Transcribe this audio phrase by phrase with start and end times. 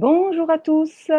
[0.00, 1.10] Bonjour à tous.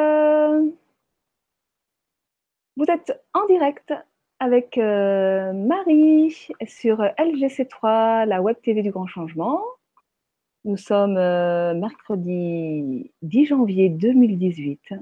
[2.75, 3.93] Vous êtes en direct
[4.39, 9.61] avec euh, Marie sur LGC3, la web TV du Grand Changement.
[10.65, 14.95] Nous sommes euh, mercredi 10 janvier 2018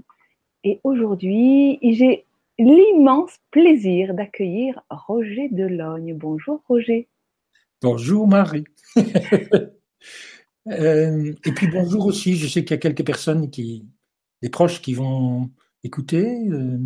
[0.66, 2.26] et aujourd'hui, j'ai
[2.58, 6.18] l'immense plaisir d'accueillir Roger Delogne.
[6.18, 7.08] Bonjour Roger.
[7.82, 8.66] Bonjour Marie.
[10.72, 13.88] Euh, et puis bonjour aussi, je sais qu'il y a quelques personnes qui,
[14.42, 15.50] des proches qui vont
[15.84, 16.26] écouter.
[16.52, 16.78] Euh,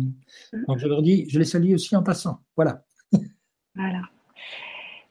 [0.68, 2.38] donc je leur dis, je les salue aussi en passant.
[2.56, 2.82] Voilà.
[3.74, 4.02] Voilà.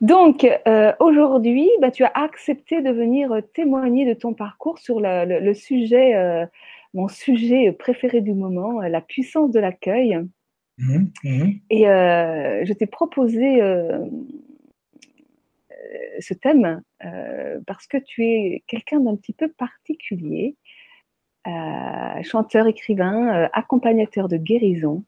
[0.01, 5.53] Donc euh, aujourd'hui, bah, tu as accepté de venir témoigner de ton parcours sur le,
[5.53, 6.47] sujet,
[6.93, 10.19] mon sujet préféré du moment, la puissance de l'accueil.
[10.79, 11.51] Mmh, mmh.
[11.69, 13.61] Et je t'ai proposé
[16.19, 20.55] ce thème euh, parce que tu es quelqu'un d'un petit peu particulier,
[21.47, 25.03] euh, chanteur, écrivain, euh, accompagnateur de guérison.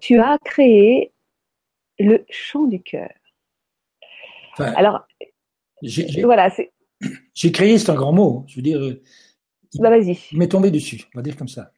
[0.00, 1.12] tu as créé
[1.98, 3.10] le chant du cœur.
[4.58, 5.06] Alors,
[6.22, 6.50] voilà,
[7.34, 8.44] J'ai créé, c'est un grand mot.
[8.48, 8.80] Je veux dire,
[9.76, 10.18] bah, vas-y.
[10.32, 11.72] Il m'est tombé dessus, on va dire comme ça.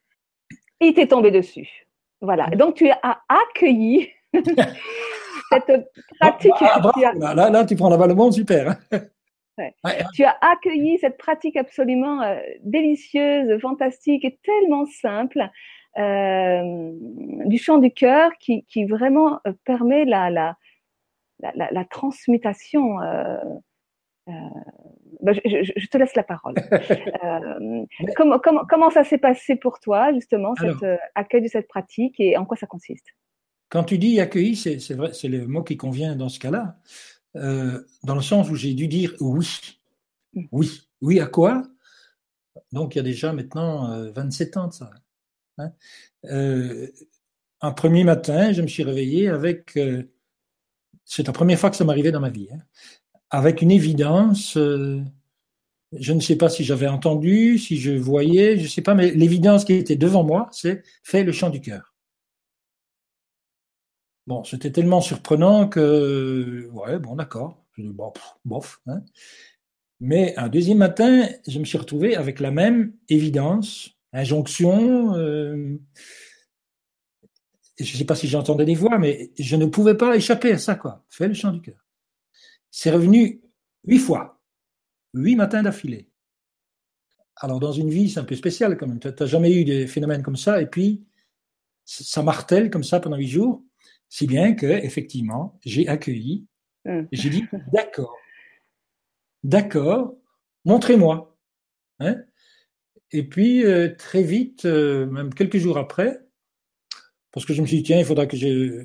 [0.81, 1.87] Il t'est tombé dessus.
[2.21, 2.49] Voilà.
[2.51, 4.09] Donc tu as accueilli
[5.51, 6.53] cette pratique.
[6.61, 8.77] Ah, là, là, tu prends l'avalement, super.
[10.15, 15.49] Tu as accueilli cette pratique absolument euh, délicieuse, fantastique et tellement simple
[15.97, 16.91] euh,
[17.47, 20.57] du chant du cœur qui, qui vraiment euh, permet la, la,
[21.39, 22.97] la, la transmutation.
[25.21, 26.55] Bah, je, te laisse la parole.
[28.17, 30.85] comment, comment, comment, ça s'est passé pour toi, justement, cet
[31.15, 33.15] accueil de cette pratique et en quoi ça consiste?
[33.75, 36.79] Quand tu dis accueilli, c'est vrai, c'est le mot qui convient dans ce cas-là,
[37.35, 39.49] euh, dans le sens où j'ai dû dire oui.
[40.33, 40.45] Mm.
[40.53, 40.83] Oui.
[41.01, 41.65] Oui à quoi?
[42.71, 44.91] Donc il y a déjà maintenant 27 euh, ans de ça.
[45.59, 45.73] Hein.
[46.27, 46.87] Euh,
[47.63, 49.77] un premier matin, je me suis réveillé avec.
[51.05, 52.47] c'est la première fois que ça m'arrivait dans ma vie.
[52.53, 52.61] Hein,
[53.31, 54.55] avec une évidence.
[54.55, 59.11] je ne sais pas si j'avais entendu, si je voyais, je ne sais pas, mais
[59.11, 61.94] l'évidence qui était devant moi, c'est fais le chant du cœur.
[64.27, 67.63] Bon, c'était tellement surprenant que, ouais, bon, d'accord.
[67.77, 68.13] Bon,
[68.45, 68.81] bof.
[68.87, 69.03] Hein.
[70.01, 75.15] Mais un deuxième matin, je me suis retrouvé avec la même évidence, injonction.
[75.17, 75.79] Euh,
[77.79, 80.59] je ne sais pas si j'entendais des voix, mais je ne pouvais pas échapper à
[80.59, 81.05] ça, quoi.
[81.11, 81.85] Fais le chant du cœur.
[82.71, 83.43] C'est revenu
[83.87, 84.41] huit fois,
[85.13, 86.09] huit matins d'affilée.
[87.37, 89.01] Alors, dans une vie, c'est un peu spécial quand même.
[89.01, 91.05] Tu n'as jamais eu des phénomènes comme ça, et puis
[91.85, 93.63] ça martèle comme ça pendant huit jours.
[94.15, 96.47] Si bien que, effectivement, j'ai accueilli,
[96.85, 97.09] hum.
[97.11, 98.17] j'ai dit d'accord,
[99.43, 100.15] d'accord,
[100.65, 101.37] montrez-moi.
[101.99, 102.23] Hein.
[103.11, 106.21] et puis, euh, très vite, euh, même quelques jours après,
[107.33, 108.85] parce que je me suis dit, tiens, il faudra que je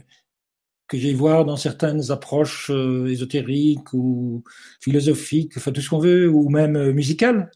[0.87, 4.43] que j'aille voir dans certaines approches euh, ésotériques ou
[4.81, 7.51] philosophiques, enfin tout ce qu'on veut, ou même musicales.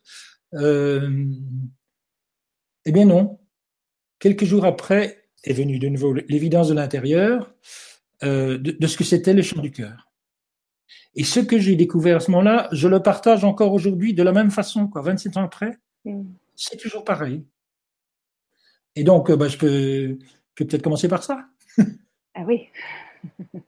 [0.53, 1.01] eh
[2.85, 3.39] bien non.
[4.19, 7.53] Quelques jours après, est venue de nouveau l'évidence de l'intérieur
[8.23, 10.09] euh, de, ce que c'était le chant du cœur.
[11.15, 14.31] Et ce que j'ai découvert à ce moment-là, je le partage encore aujourd'hui de la
[14.31, 16.23] même façon, quoi, 27 ans après, mm.
[16.55, 17.45] c'est toujours pareil.
[18.95, 20.17] Et donc, euh, bah, je peux,
[20.55, 21.45] peut-être commencer par ça.
[22.35, 22.67] ah oui.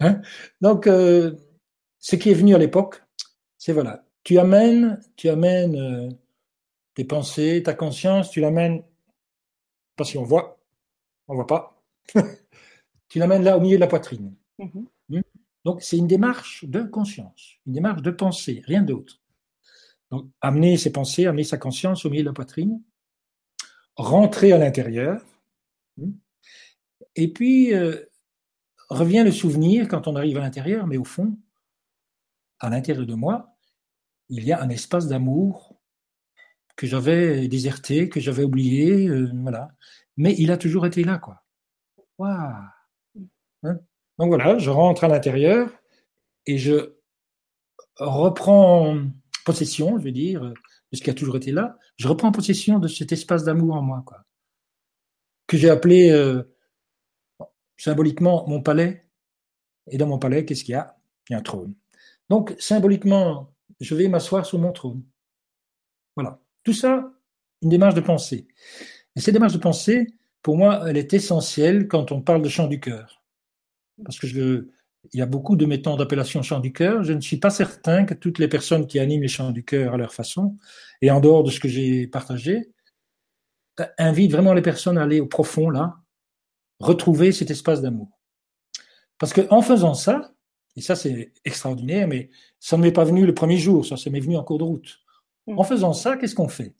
[0.00, 0.20] Hein?
[0.60, 1.34] donc, euh,
[1.98, 3.02] ce qui est venu à l'époque,
[3.56, 6.14] c'est voilà, tu amènes, tu amènes
[6.94, 8.82] tes pensées, ta conscience, tu l'amènes
[9.96, 10.58] pas si on voit,
[11.28, 11.82] on voit pas.
[13.08, 14.34] tu l'amènes là au milieu de la poitrine.
[14.58, 14.86] Mhm.
[15.08, 15.20] Hmm?
[15.64, 19.20] Donc c'est une démarche de conscience, une démarche de pensée, rien d'autre.
[20.10, 22.82] Donc amener ses pensées, amener sa conscience au milieu de la poitrine,
[23.96, 25.24] rentrer à l'intérieur,
[25.96, 26.12] hmm?
[27.14, 28.04] et puis euh,
[28.88, 31.38] revient le souvenir quand on arrive à l'intérieur, mais au fond,
[32.58, 33.56] à l'intérieur de moi,
[34.28, 35.71] il y a un espace d'amour
[36.82, 39.68] que j'avais déserté, que j'avais oublié, euh, voilà.
[40.16, 41.44] Mais il a toujours été là, quoi.
[42.18, 42.64] Waouh
[43.62, 43.78] hein?
[44.18, 45.70] Donc voilà, je rentre à l'intérieur
[46.44, 46.96] et je
[47.98, 48.98] reprends
[49.44, 50.54] possession, je veux dire, de
[50.96, 51.78] ce qui a toujours été là.
[51.98, 54.24] Je reprends possession de cet espace d'amour en moi, quoi.
[55.46, 56.42] Que j'ai appelé euh,
[57.76, 59.06] symboliquement mon palais.
[59.88, 60.96] Et dans mon palais, qu'est-ce qu'il y a?
[61.28, 61.76] Il y a un trône.
[62.28, 65.04] Donc, symboliquement, je vais m'asseoir sur mon trône.
[66.16, 66.41] Voilà.
[66.64, 67.12] Tout ça,
[67.62, 68.46] une démarche de pensée.
[69.16, 70.06] Et cette démarche de pensée,
[70.42, 73.22] pour moi, elle est essentielle quand on parle de chant du cœur.
[74.04, 74.66] Parce que je,
[75.12, 77.02] il y a beaucoup de méthodes d'appellation chant du cœur.
[77.02, 79.94] Je ne suis pas certain que toutes les personnes qui animent les chants du cœur
[79.94, 80.56] à leur façon,
[81.00, 82.70] et en dehors de ce que j'ai partagé,
[83.98, 85.96] invitent vraiment les personnes à aller au profond, là,
[86.78, 88.08] retrouver cet espace d'amour.
[89.18, 90.32] Parce que en faisant ça,
[90.76, 94.20] et ça c'est extraordinaire, mais ça ne m'est pas venu le premier jour, ça m'est
[94.20, 95.01] venu en cours de route.
[95.46, 96.74] En faisant ça, qu'est-ce qu'on fait?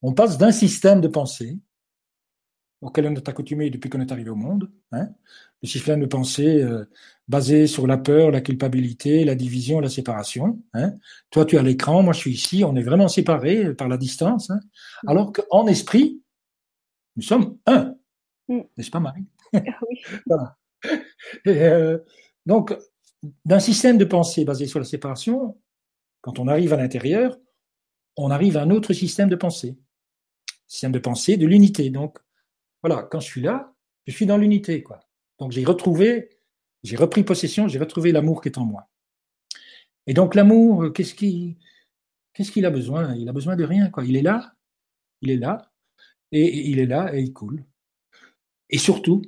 [0.00, 1.58] On passe d'un système de pensée
[2.82, 5.08] auquel on est accoutumé depuis qu'on est arrivé au monde, hein,
[5.62, 6.84] le système de pensée euh,
[7.28, 10.60] basé sur la peur, la culpabilité, la division, la séparation.
[10.74, 10.94] Hein.
[11.30, 14.50] Toi, tu as l'écran, moi je suis ici, on est vraiment séparés par la distance,
[14.50, 14.60] hein.
[15.04, 15.08] mmh.
[15.08, 16.20] alors qu'en esprit,
[17.14, 17.94] nous sommes un.
[18.48, 18.60] Mmh.
[18.76, 19.24] N'est-ce pas, Marie?
[19.54, 20.00] Oui.
[20.26, 20.56] voilà.
[21.46, 21.98] Euh,
[22.46, 22.76] donc,
[23.44, 25.56] d'un système de pensée basé sur la séparation,
[26.22, 27.38] quand on arrive à l'intérieur,
[28.16, 29.76] on arrive à un autre système de pensée.
[30.66, 31.90] Système de pensée de l'unité.
[31.90, 32.18] Donc,
[32.82, 33.74] voilà, quand je suis là,
[34.06, 35.00] je suis dans l'unité, quoi.
[35.38, 36.30] Donc, j'ai retrouvé,
[36.82, 38.88] j'ai repris possession, j'ai retrouvé l'amour qui est en moi.
[40.06, 41.56] Et donc, l'amour, euh, qu'est-ce qu'il,
[42.32, 43.14] qu'est-ce qu'il a besoin?
[43.14, 44.04] Il a besoin de rien, quoi.
[44.04, 44.54] Il est là,
[45.20, 45.70] il est là,
[46.32, 47.64] et il est là, et il coule.
[48.70, 49.22] Et surtout,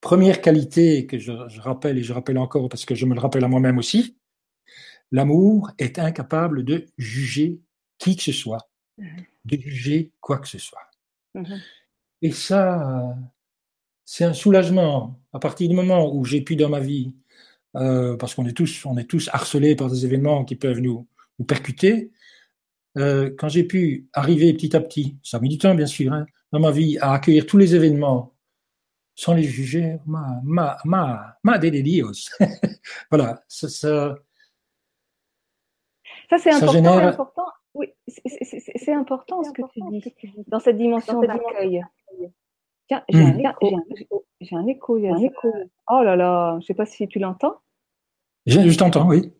[0.00, 3.44] première qualité que je, rappelle et je rappelle encore parce que je me le rappelle
[3.44, 4.16] à moi-même aussi,
[5.10, 7.60] l'amour est incapable de juger
[7.98, 9.24] qui que ce soit, mhm.
[9.44, 10.90] de juger quoi que ce soit.
[11.34, 11.60] Mhm.
[12.22, 13.16] Et ça,
[14.04, 17.14] c'est un soulagement à partir du moment où j'ai pu dans ma vie,
[17.76, 21.06] euh, parce qu'on est tous, on est tous harcelés par des événements qui peuvent nous,
[21.38, 22.10] nous percuter.
[22.98, 26.12] Euh, quand j'ai pu arriver petit à petit, ça a mis du temps bien sûr,
[26.12, 28.34] hein, dans ma vie, à accueillir tous les événements
[29.14, 32.30] sans les juger, ma, ma, ma, ma de Dios.
[33.10, 34.16] voilà, ça, ça,
[36.30, 37.08] ça c'est important, génère...
[37.08, 37.46] important.
[37.74, 40.02] Oui, c'est important ce que tu dis
[40.48, 41.82] dans cette dimension d'accueil.
[42.88, 44.24] Tiens, j'ai un, écho.
[44.40, 44.96] J'ai un écho.
[44.96, 45.52] un écho.
[45.88, 47.56] Oh là là, je ne sais pas si tu l'entends.
[48.46, 49.32] Je, je t'entends, oui.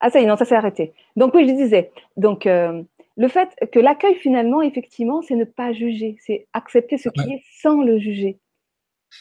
[0.00, 0.94] Ah ça y est, non, ça s'est arrêté.
[1.16, 1.92] Donc oui, je disais.
[2.16, 2.82] Donc euh,
[3.16, 7.42] le fait que l'accueil finalement, effectivement, c'est ne pas juger, c'est accepter ce qui est
[7.60, 8.38] sans le juger.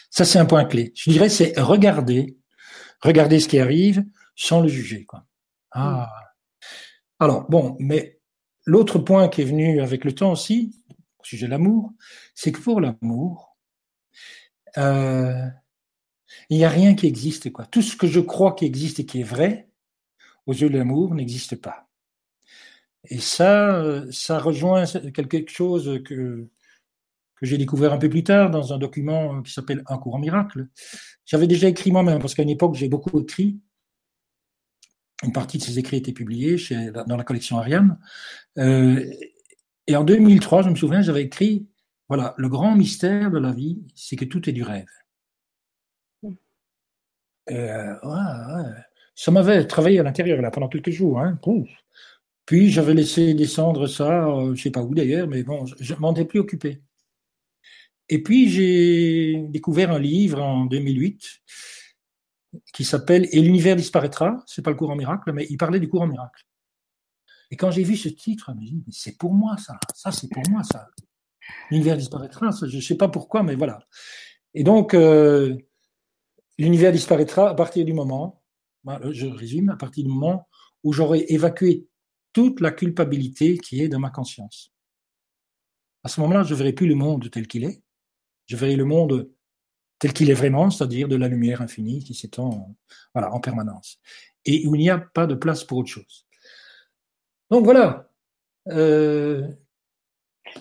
[0.10, 0.92] Ça, c'est un point clé.
[0.96, 2.38] Je dirais, c'est regarder,
[3.02, 4.04] regarder ce qui arrive
[4.36, 5.06] sans le juger.
[5.06, 5.24] Quoi.
[5.72, 6.10] Ah.
[7.20, 8.20] Alors, bon, mais
[8.66, 10.76] l'autre point qui est venu avec le temps aussi,
[11.20, 11.92] au sujet de l'amour,
[12.34, 13.58] c'est que pour l'amour,
[14.78, 15.48] euh,
[16.50, 17.52] il n'y a rien qui existe.
[17.52, 17.66] Quoi.
[17.66, 19.70] Tout ce que je crois qui existe et qui est vrai,
[20.46, 21.88] aux yeux de l'amour, n'existe pas.
[23.06, 26.50] Et ça, euh, ça rejoint quelque chose que
[27.36, 30.20] que j'ai découvert un peu plus tard dans un document qui s'appelle Un cours en
[30.20, 30.68] miracle.
[31.26, 33.60] J'avais déjà écrit moi-même, parce qu'à une époque, j'ai beaucoup écrit.
[35.24, 37.98] Une partie de ces écrits étaient publiés chez, dans la collection Ariane.
[38.58, 39.04] Euh,
[39.88, 41.68] et en 2003, je me souviens, j'avais écrit,
[42.10, 44.86] voilà, le grand mystère de la vie, c'est que tout est du rêve.
[47.52, 48.72] Euh, ouais,
[49.14, 51.20] Ça m'avait travaillé à l'intérieur là pendant quelques jours.
[51.20, 51.40] Hein.
[52.46, 55.94] Puis j'avais laissé descendre ça, euh, je sais pas où d'ailleurs, mais bon, je, je
[55.96, 56.82] m'en ai plus occupé.
[58.10, 61.42] Et puis j'ai découvert un livre en 2008
[62.74, 64.44] qui s'appelle Et l'univers disparaîtra.
[64.46, 66.44] C'est pas le cours en miracle, mais il parlait du cours en miracle.
[67.52, 70.28] Et quand j'ai vu ce titre, je me dit, c'est pour moi ça, ça c'est
[70.30, 70.88] pour moi ça.
[71.70, 73.80] L'univers disparaîtra, je ne sais pas pourquoi, mais voilà.
[74.54, 75.56] Et donc, euh,
[76.58, 78.42] l'univers disparaîtra à partir du moment,
[79.12, 80.48] je résume, à partir du moment
[80.84, 81.88] où j'aurai évacué
[82.34, 84.72] toute la culpabilité qui est dans ma conscience.
[86.04, 87.82] À ce moment-là, je ne verrai plus le monde tel qu'il est,
[88.46, 89.30] je verrai le monde
[90.06, 92.76] tel qu'il est vraiment, c'est-à-dire de la lumière infinie qui s'étend
[93.16, 94.00] voilà, en permanence,
[94.46, 96.28] et où il n'y a pas de place pour autre chose.
[97.50, 98.08] Donc voilà.
[98.68, 99.48] Euh,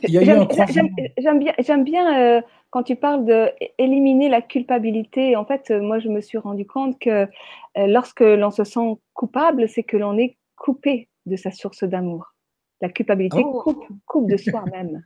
[0.02, 5.36] j'aime bien, euh, quand tu parles d'éliminer la culpabilité.
[5.36, 7.26] En fait, moi, je me suis rendu compte que euh,
[7.86, 12.34] lorsque l'on se sent coupable, c'est que l'on est coupé de sa source d'amour.
[12.80, 13.60] La culpabilité oh.
[13.60, 15.04] coupe, coupe de soi-même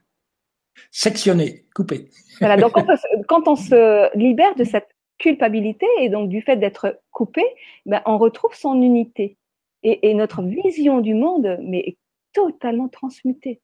[0.91, 2.09] sectionner, couper.
[2.39, 2.73] Voilà, donc
[3.27, 7.43] quand on se libère de cette culpabilité et donc du fait d'être coupé,
[7.85, 9.37] ben, on retrouve son unité.
[9.81, 11.97] Et, notre vision du monde mais, est
[12.33, 13.61] totalement transmutée.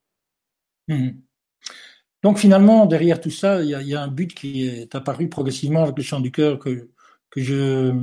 [0.87, 1.09] Hmm.
[2.23, 5.97] Donc finalement, derrière tout ça, il y, a un but qui est apparu progressivement avec
[5.97, 6.89] le chant du cœur que,
[7.29, 7.93] que je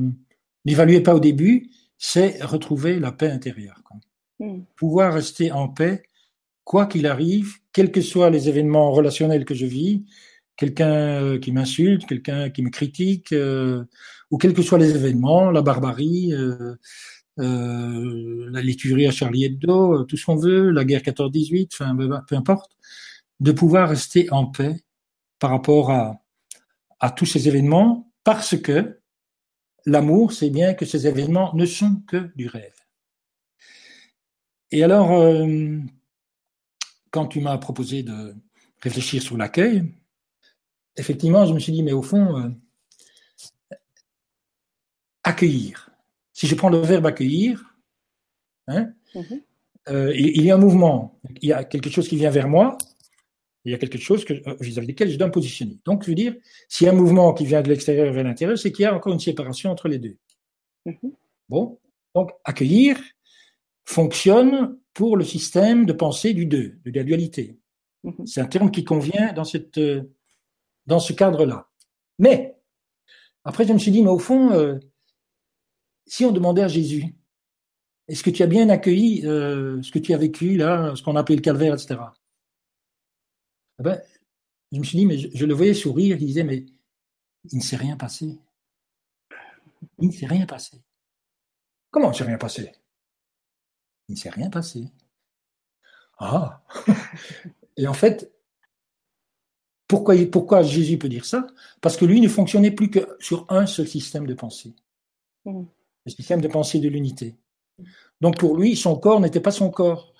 [0.66, 3.80] n'évaluais pas au début, c'est retrouver la paix intérieure.
[4.38, 4.60] Hmm.
[4.76, 6.02] Pouvoir rester en paix
[6.64, 10.04] quoi qu'il arrive, quels que soient les événements relationnels que je vis,
[10.56, 13.84] quelqu'un euh, qui m'insulte, quelqu'un qui me critique, euh,
[14.30, 16.76] ou quels que soient les événements, la barbarie, euh,
[17.36, 22.72] la lituerie à Charlie Hebdo, tout ce qu'on veut, la guerre 14-18, enfin peu importe,
[23.40, 24.76] de pouvoir rester en paix
[25.38, 26.22] par rapport à,
[27.00, 29.00] à tous ces événements, parce que
[29.86, 32.72] l'amour sait bien que ces événements ne sont que du rêve.
[34.70, 35.36] Et alors,
[37.12, 38.34] quand tu m'as proposé de
[38.80, 39.84] réfléchir sur l'accueil,
[40.96, 42.48] effectivement, je me suis dit, mais au fond, euh,
[45.22, 45.90] accueillir.
[46.32, 47.76] Si je prends le verbe accueillir,
[48.66, 49.42] hein, mm-hmm.
[49.90, 52.78] euh, il, y a un mouvement, il y a quelque chose qui vient vers moi,
[53.64, 55.78] il y a quelque chose euh, vis-à-vis desquels je dois me positionner.
[55.84, 56.34] Donc, je veux dire,
[56.68, 58.94] s'il y a un mouvement qui vient de l'extérieur vers l'intérieur, c'est qu'il y a
[58.94, 60.16] encore une séparation entre les deux.
[60.86, 61.12] Mm-hmm.
[61.50, 61.78] Bon,
[62.14, 62.98] donc accueillir
[63.84, 67.58] fonctionne pour le système de pensée du deux, de la dualité.
[68.04, 68.26] Mm-hmm.
[68.26, 70.02] C'est un terme qui convient dans, cette, euh,
[70.86, 71.68] dans ce cadre-là.
[72.18, 72.56] Mais,
[73.44, 74.78] après, je me suis dit, mais au fond, euh,
[76.06, 77.14] si on demandait à Jésus,
[78.08, 81.36] est-ce que tu as bien accueilli ce que tu as vécu, là, ce qu'on appelle
[81.36, 82.00] le calvaire, etc.
[83.78, 84.00] Eh ben,
[84.72, 86.64] je me suis dit, mais je, le voyais sourire, il disait, mais
[87.50, 88.38] il ne s'est rien passé.
[89.98, 90.82] Il ne s'est rien passé.
[91.90, 92.72] Comment il ne s'est rien passé?
[94.12, 94.84] Il ne s'est rien passé.
[96.18, 96.62] Ah
[97.78, 98.30] Et en fait,
[99.88, 101.46] pourquoi, pourquoi Jésus peut dire ça?
[101.80, 104.74] Parce que lui ne fonctionnait plus que sur un seul système de pensée.
[105.46, 105.62] Mmh.
[106.04, 107.36] Le système de pensée de l'unité.
[108.20, 110.12] Donc pour lui, son corps n'était pas son corps.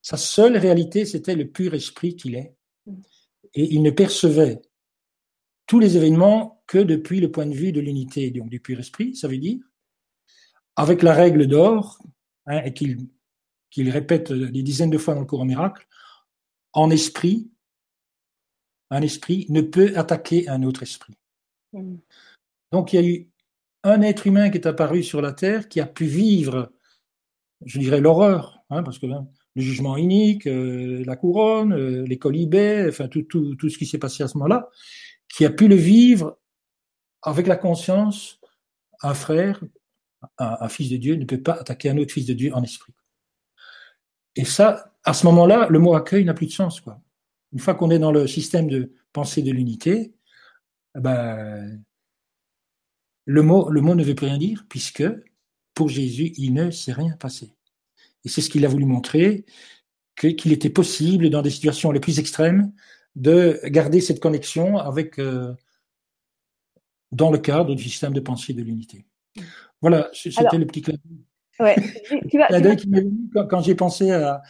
[0.00, 2.56] Sa seule réalité, c'était le pur esprit qu'il est
[3.52, 4.62] et il ne percevait
[5.66, 9.14] tous les événements que depuis le point de vue de l'unité, donc du pur esprit,
[9.14, 9.60] ça veut dire,
[10.76, 11.98] avec la règle d'or,
[12.46, 13.10] hein, et qu'il
[13.82, 15.86] répète des dizaines de fois dans le courant miracle,
[16.72, 17.50] en esprit,
[18.90, 21.14] un esprit ne peut attaquer un autre esprit.
[21.72, 21.96] Mm.
[22.72, 23.30] Donc il y a eu
[23.82, 26.72] un être humain qui est apparu sur la terre qui a pu vivre,
[27.64, 32.18] je dirais, l'horreur, hein, parce que hein, le jugement unique, euh, la couronne, euh, les
[32.18, 34.70] colibets, enfin tout, tout, tout ce qui s'est passé à ce moment-là,
[35.28, 36.38] qui a pu le vivre
[37.22, 38.40] avec la conscience,
[39.02, 39.62] un frère,
[40.38, 42.94] un, fils de Dieu ne peut pas attaquer un autre fils de Dieu en esprit.
[44.36, 46.80] Et ça, à ce moment-là, le mot accueil n'a plus de sens.
[46.80, 47.00] Quoi.
[47.52, 50.14] Une fois qu'on est dans le système de pensée de l'unité,
[50.96, 51.82] eh ben,
[53.26, 55.04] le, mot, le mot ne veut plus rien dire, puisque
[55.74, 57.52] pour Jésus, il ne s'est rien passé.
[58.24, 59.44] Et c'est ce qu'il a voulu montrer,
[60.16, 62.72] qu'il était possible, dans des situations les plus extrêmes,
[63.16, 65.54] de garder cette connexion avec, euh,
[67.12, 69.06] dans le cadre du système de pensée de l'unité.
[69.80, 70.96] Voilà, c'était le petit clin
[71.60, 71.76] ouais,
[72.30, 72.48] tu vas,
[73.46, 74.42] quand j'ai pensé à,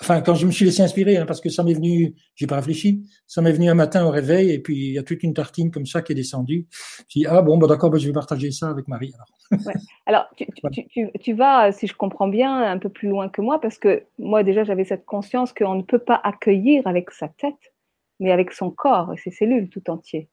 [0.00, 2.56] enfin, quand je me suis laissé inspirer, hein, parce que ça m'est venu, j'ai pas
[2.56, 5.34] réfléchi, ça m'est venu un matin au réveil, et puis il y a toute une
[5.34, 6.66] tartine comme ça qui est descendue.
[7.08, 9.12] J'ai dit, ah bon, bah, d'accord, bah, je vais partager ça avec Marie.
[9.14, 9.74] Alors, ouais.
[10.06, 13.40] alors tu, tu, tu, tu, vas, si je comprends bien, un peu plus loin que
[13.40, 17.28] moi, parce que moi déjà j'avais cette conscience qu'on ne peut pas accueillir avec sa
[17.28, 17.74] tête,
[18.18, 20.28] mais avec son corps et ses cellules tout entier.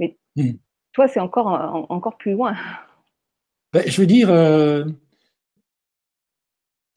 [0.00, 0.52] Mais hmm.
[0.92, 2.56] toi, c'est encore, encore plus loin.
[3.72, 4.84] Ben, je veux dire, euh,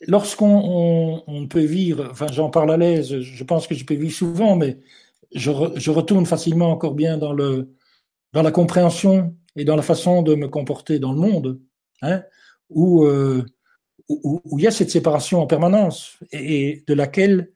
[0.07, 4.55] lorsqu'on peut vivre, enfin j'en parle à l'aise, je pense que je peux vivre souvent,
[4.55, 4.79] mais
[5.33, 7.73] je, je, retourne facilement encore bien dans, le,
[8.33, 11.59] dans la compréhension et dans la façon de me comporter dans le monde,
[12.01, 12.23] hein,
[12.69, 13.43] où, euh,
[14.09, 17.51] où, où, il y a cette séparation en permanence et, de laquelle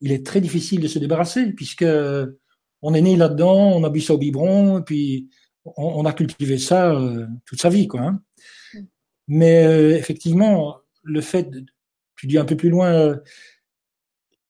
[0.00, 1.86] il est très difficile de se débarrasser, puisque
[2.82, 5.30] on est né là-dedans, on a bu ça au biberon, et puis
[5.64, 7.88] on, on a cultivé ça euh, toute sa vie.
[7.88, 8.20] Quoi, hein.
[8.74, 8.78] Mm.
[9.28, 11.48] Mais euh, effectivement, le fait
[12.16, 13.16] tu dis un peu plus loin, euh,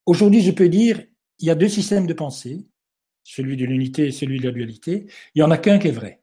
[0.05, 1.03] aujourd'hui je peux dire,
[1.39, 2.65] il y a deux systèmes de pensée,
[3.23, 5.07] celui de l'unité et celui de la dualité.
[5.33, 6.21] Il n'y en a qu'un qui est vrai.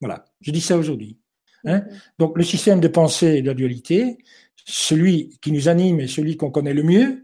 [0.00, 1.18] Voilà, je dis ça aujourd'hui.
[1.64, 1.84] Hein.
[2.18, 4.18] Donc le système de pensée de la dualité,
[4.64, 7.22] celui qui nous anime et celui qu'on connaît le mieux,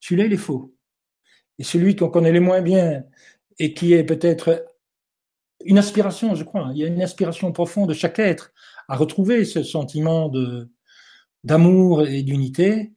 [0.00, 0.74] celui-là il est faux.
[1.58, 3.04] Et celui qu'on connaît le moins bien
[3.58, 4.64] et qui est peut-être
[5.64, 8.52] une aspiration, je crois, il y a une aspiration profonde de chaque être
[8.88, 10.70] à retrouver ce sentiment de,
[11.44, 12.92] d'amour et d'unité,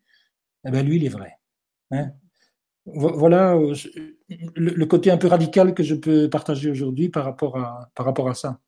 [0.65, 1.33] eh ben lui, il est vrai.
[1.91, 2.11] Hein.
[2.85, 3.75] voilà euh,
[4.55, 8.27] le, côté un peu radical que je peux partager aujourd'hui par rapport à, par rapport
[8.27, 8.59] à ça.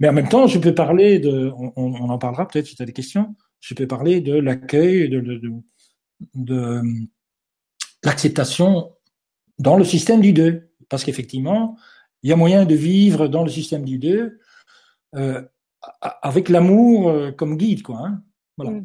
[0.00, 2.86] Mais en même temps, je peux parler de, on, en parlera peut-être si tu as
[2.86, 5.40] des questions, je peux parler de l'accueil, de,
[6.34, 6.82] de,
[8.02, 8.92] l'acceptation
[9.58, 10.70] dans le système du deux.
[10.88, 11.76] Parce qu'effectivement,
[12.22, 14.40] il y a moyen de vivre dans le système du deux
[15.14, 15.42] euh,
[16.00, 17.98] avec l'amour euh, comme guide, quoi.
[17.98, 18.22] Hein.
[18.58, 18.80] Mmh.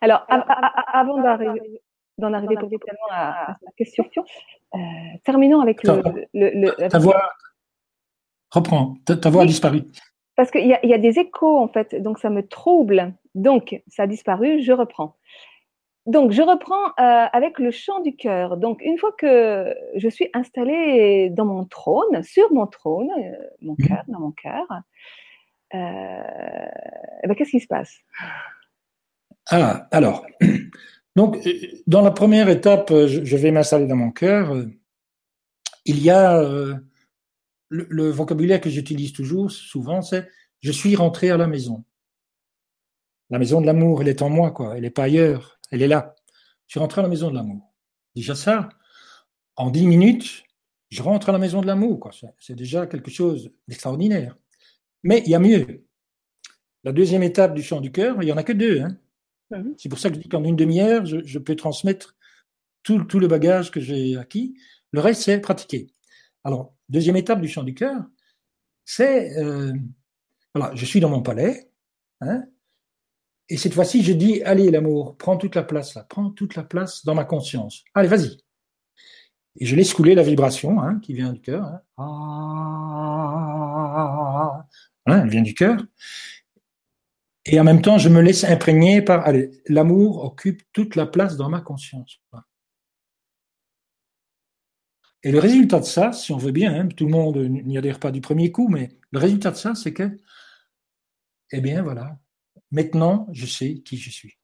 [0.00, 1.80] Alors, avant d'arriver
[2.18, 4.04] d'en arriver complètement à, la question,
[4.74, 4.78] euh,
[5.24, 7.30] terminons avec le, Ta voix
[8.50, 9.84] reprend, ta, voix a disparu.
[10.36, 13.14] Parce qu'il y, y, a des échos, en fait, donc ça me trouble.
[13.34, 15.16] Donc, ça a disparu, je reprends.
[16.06, 18.56] Donc, je reprends euh, avec le chant du cœur.
[18.56, 23.74] Donc, une fois que je suis installée dans mon trône, sur mon trône, euh, mon
[23.74, 23.86] mmh.
[23.86, 24.66] cœur, dans mon cœur,
[25.74, 28.00] eh ben, qu'est-ce qui se passe?
[29.48, 30.26] Ah, alors,
[31.16, 31.38] donc,
[31.86, 34.54] dans la première étape, je vais m'installer dans mon cœur.
[35.84, 36.42] Il y a
[37.68, 40.28] le, vocabulaire que j'utilise toujours, souvent, c'est
[40.60, 41.84] je suis rentré à la maison.
[43.30, 44.76] La maison de l'amour, elle est en moi, quoi.
[44.76, 45.60] Elle n'est pas ailleurs.
[45.70, 46.16] Elle est là.
[46.66, 47.72] Je suis rentré à la maison de l'amour.
[48.16, 48.68] Déjà ça,
[49.56, 50.44] en dix minutes,
[50.90, 52.10] je rentre à la maison de l'amour, quoi.
[52.38, 54.36] C'est déjà quelque chose d'extraordinaire.
[55.02, 55.84] Mais il y a mieux.
[56.84, 58.80] La deuxième étape du chant du cœur, il n'y en a que deux.
[58.80, 58.96] Hein.
[59.50, 59.74] Mhm.
[59.78, 62.16] C'est pour ça que je dis qu'en une demi-heure, je, peux transmettre
[62.82, 64.56] tout, le bagage que j'ai acquis.
[64.92, 65.88] Le reste, c'est pratiquer.
[66.44, 68.02] Alors, deuxième étape du chant du cœur,
[68.84, 69.72] c'est, euh,
[70.54, 71.70] voilà, je suis dans mon palais,
[72.20, 72.44] hein,
[73.50, 76.64] et cette fois-ci, je dis, allez l'amour, prends toute la place là, prends toute la
[76.64, 77.82] place dans ma conscience.
[77.94, 78.36] Allez, vas-y.
[79.56, 81.64] Et je laisse couler la vibration hein, qui vient du cœur.
[81.64, 81.80] Hein.
[85.06, 85.82] Ah, elle vient du cœur.
[87.50, 89.26] Et en même temps, je me laisse imprégner par,
[89.68, 92.20] l'amour occupe toute la place dans ma conscience.
[95.22, 97.98] Et le résultat de ça, si on veut bien, hein, tout le monde n'y adhère
[97.98, 100.16] pas du premier coup, mais le résultat de ça, c'est que,
[101.50, 102.18] eh bien voilà,
[102.70, 104.38] maintenant je sais qui je suis.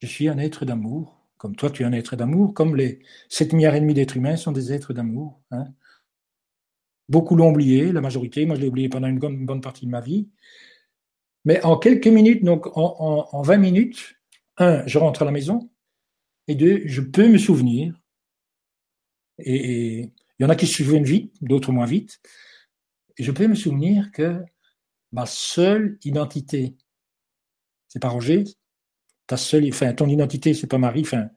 [0.00, 3.52] Je suis un être d'amour, comme toi tu es un être d'amour, comme les 7
[3.52, 5.40] milliards et demi d'êtres humains sont des êtres d'amour.
[5.50, 5.66] Hein.
[7.08, 10.00] Beaucoup l'ont oublié, la majorité, moi je l'ai oublié pendant une bonne, partie de ma
[10.00, 10.28] vie.
[11.48, 14.16] Mais en quelques minutes, donc en, en 20 minutes,
[14.58, 15.70] un, je rentre à la maison,
[16.46, 17.98] et deux, je peux me souvenir
[19.38, 22.20] et, il y en a qui se souviennent vite, d'autres moins vite.
[23.16, 24.44] Et je peux me souvenir que
[25.10, 26.76] ma seule identité,
[27.88, 28.44] c'est pas Roger,
[29.26, 31.30] ta seule, enfin, ton identité, c'est pas Marie, enfin,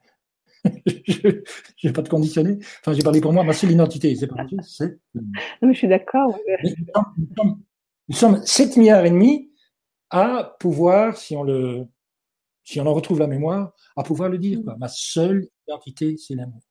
[0.86, 1.42] je ne
[1.86, 2.58] vais pas te conditionner.
[2.82, 5.00] Enfin, j'ai parlé pour moi, ma seule identité, c'est pas Roger, c'est.
[5.62, 6.38] je suis d'accord.
[8.10, 9.51] Nous, sommes 7 milliards et demi
[10.12, 11.88] à pouvoir, si on le,
[12.64, 14.60] si on en retrouve la mémoire, à pouvoir le dire.
[14.78, 16.62] Ma seule identité, c'est l'amour.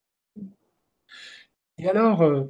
[1.77, 2.45] Et alors, euh,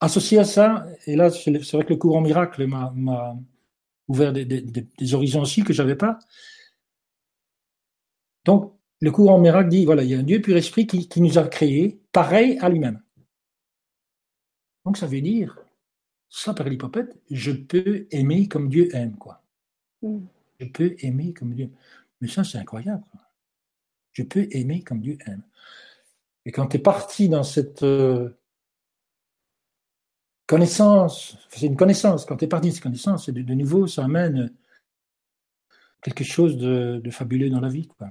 [0.00, 3.34] associé à ça, et là, c'est vrai que le courant miracle m'a
[4.08, 6.18] ouvert des, horizons aussi que j'avais pas.
[8.44, 11.38] Donc, le courant miracle dit, voilà, il y a un Dieu pur esprit qui, nous
[11.38, 13.02] a créés pareil à lui-même.
[14.84, 15.58] Donc, ça veut dire,
[16.30, 19.42] ça, par l'hypopète, je peux aimer comme Dieu aime, quoi.
[20.02, 20.20] Mm.
[20.60, 21.70] Je peux aimer comme Dieu.
[22.20, 23.04] Mais ça, c'est incroyable.
[24.12, 25.42] Je peux aimer comme Dieu aime.
[26.44, 28.30] Et quand tu es parti dans cette euh,
[30.46, 34.04] connaissance, c'est une connaissance, quand tu es parti dans cette connaissance, de, de nouveau, ça
[34.04, 34.54] amène
[36.02, 37.88] quelque chose de, fabuleux dans la vie.
[37.88, 38.10] Quoi.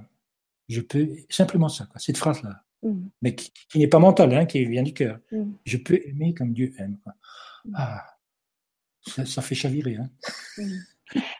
[0.68, 3.08] Je peux, simplement ça, quoi, cette phrase-là, mm.
[3.22, 5.18] mais qui, n'est pas mentale, hein, qui vient du cœur.
[5.32, 5.52] Mm.
[5.64, 6.98] Je peux aimer comme Dieu aime.
[7.74, 8.04] Ah,
[9.02, 9.96] ça, fait chavirer.
[9.96, 10.10] Hein.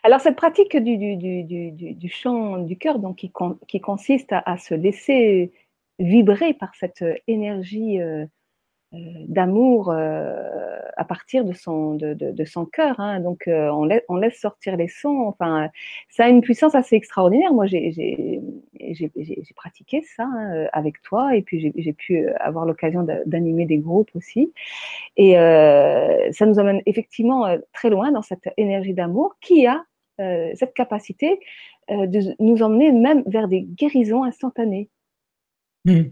[0.02, 5.52] Alors cette pratique du, chant du cœur, donc qui, consiste à, se laisser
[5.98, 8.26] vibrer par cette énergie euh,
[8.92, 12.98] d'amour euh, à partir de son, de, de, son cœur.
[12.98, 13.20] Hein.
[13.20, 15.26] Donc on, laisse, on laisse sortir les sons.
[15.26, 15.68] Enfin,
[16.09, 17.53] ça a une puissance assez extraordinaire.
[17.53, 18.40] Moi, j'ai
[19.55, 24.53] pratiqué ça hein, avec toi et puis j'ai pu avoir l'occasion d'animer des groupes aussi.
[25.16, 29.85] Et ça nous amène effectivement très loin dans cette énergie d'amour qui a
[30.18, 31.38] cette capacité
[31.88, 34.88] de nous emmener même vers des guérisons instantanées.
[35.85, 36.11] Hmm.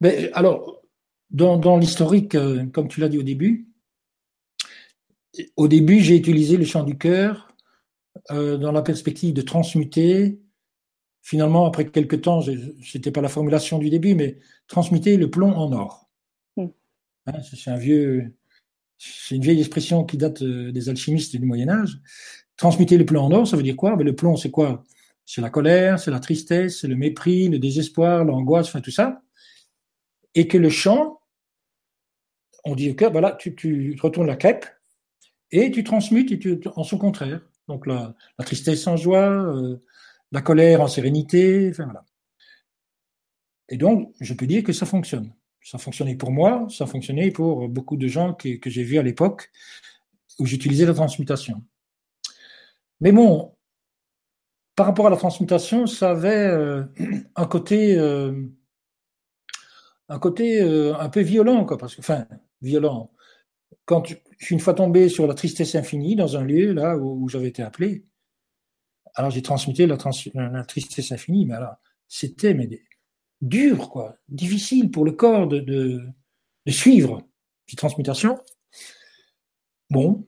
[0.00, 0.82] Mais, alors,
[1.30, 3.68] dans, l'historique, euh, comme tu l'as dit au début,
[5.56, 7.54] au début, j'ai utilisé le chant du cœur
[8.30, 10.40] euh, dans la perspective de transmuter.
[11.22, 12.40] Finalement, après quelques temps,
[12.82, 16.08] c'était pas la formulation du début, mais transmuter le plomb en or.
[16.56, 16.68] Hmm.
[17.26, 18.32] Hein, c'est un vieux,
[18.96, 22.00] c'est une vieille expression qui date euh, des alchimistes du Moyen Âge.
[22.56, 23.96] Transmuter le plomb en or, ça veut dire quoi?
[23.96, 24.84] Ben, Le plomb, c'est quoi?
[25.26, 29.22] C'est la colère, c'est la tristesse, c'est le mépris, le désespoir, l'angoisse, enfin tout ça.
[30.36, 31.20] Et que le chant,
[32.64, 34.66] on dit au cœur, voilà, tu, retournes la crêpe
[35.50, 36.32] et tu transmutes
[36.76, 37.40] en son contraire.
[37.66, 39.82] Donc la, tristesse en joie, euh,
[40.30, 42.04] la colère en sérénité, voilà.
[43.68, 45.34] Et donc, je peux dire que ça fonctionne.
[45.60, 49.02] Ça fonctionnait pour moi, ça fonctionnait pour beaucoup de gens que, que j'ai vus à
[49.02, 49.50] l'époque
[50.38, 51.64] où j'utilisais la transmutation.
[53.00, 53.56] Mais bon,
[54.76, 56.84] par rapport à la transmutation, ça avait euh,
[57.34, 58.42] un côté, euh,
[60.08, 62.26] un côté euh, un peu violent, quoi, parce que, enfin,
[62.62, 63.10] violent.
[63.84, 67.28] Quand je suis une fois tombé sur la tristesse infinie dans un lieu là où,
[67.28, 68.04] j'avais été appelé,
[69.14, 69.96] alors j'ai transmuté la,
[70.64, 71.76] tristesse infinie, mais alors
[72.08, 72.68] c'était mais
[73.40, 76.02] dur, quoi, difficile pour le corps de, de,
[76.66, 77.22] de suivre
[77.66, 78.38] cette transmutation.
[79.90, 80.26] Bon,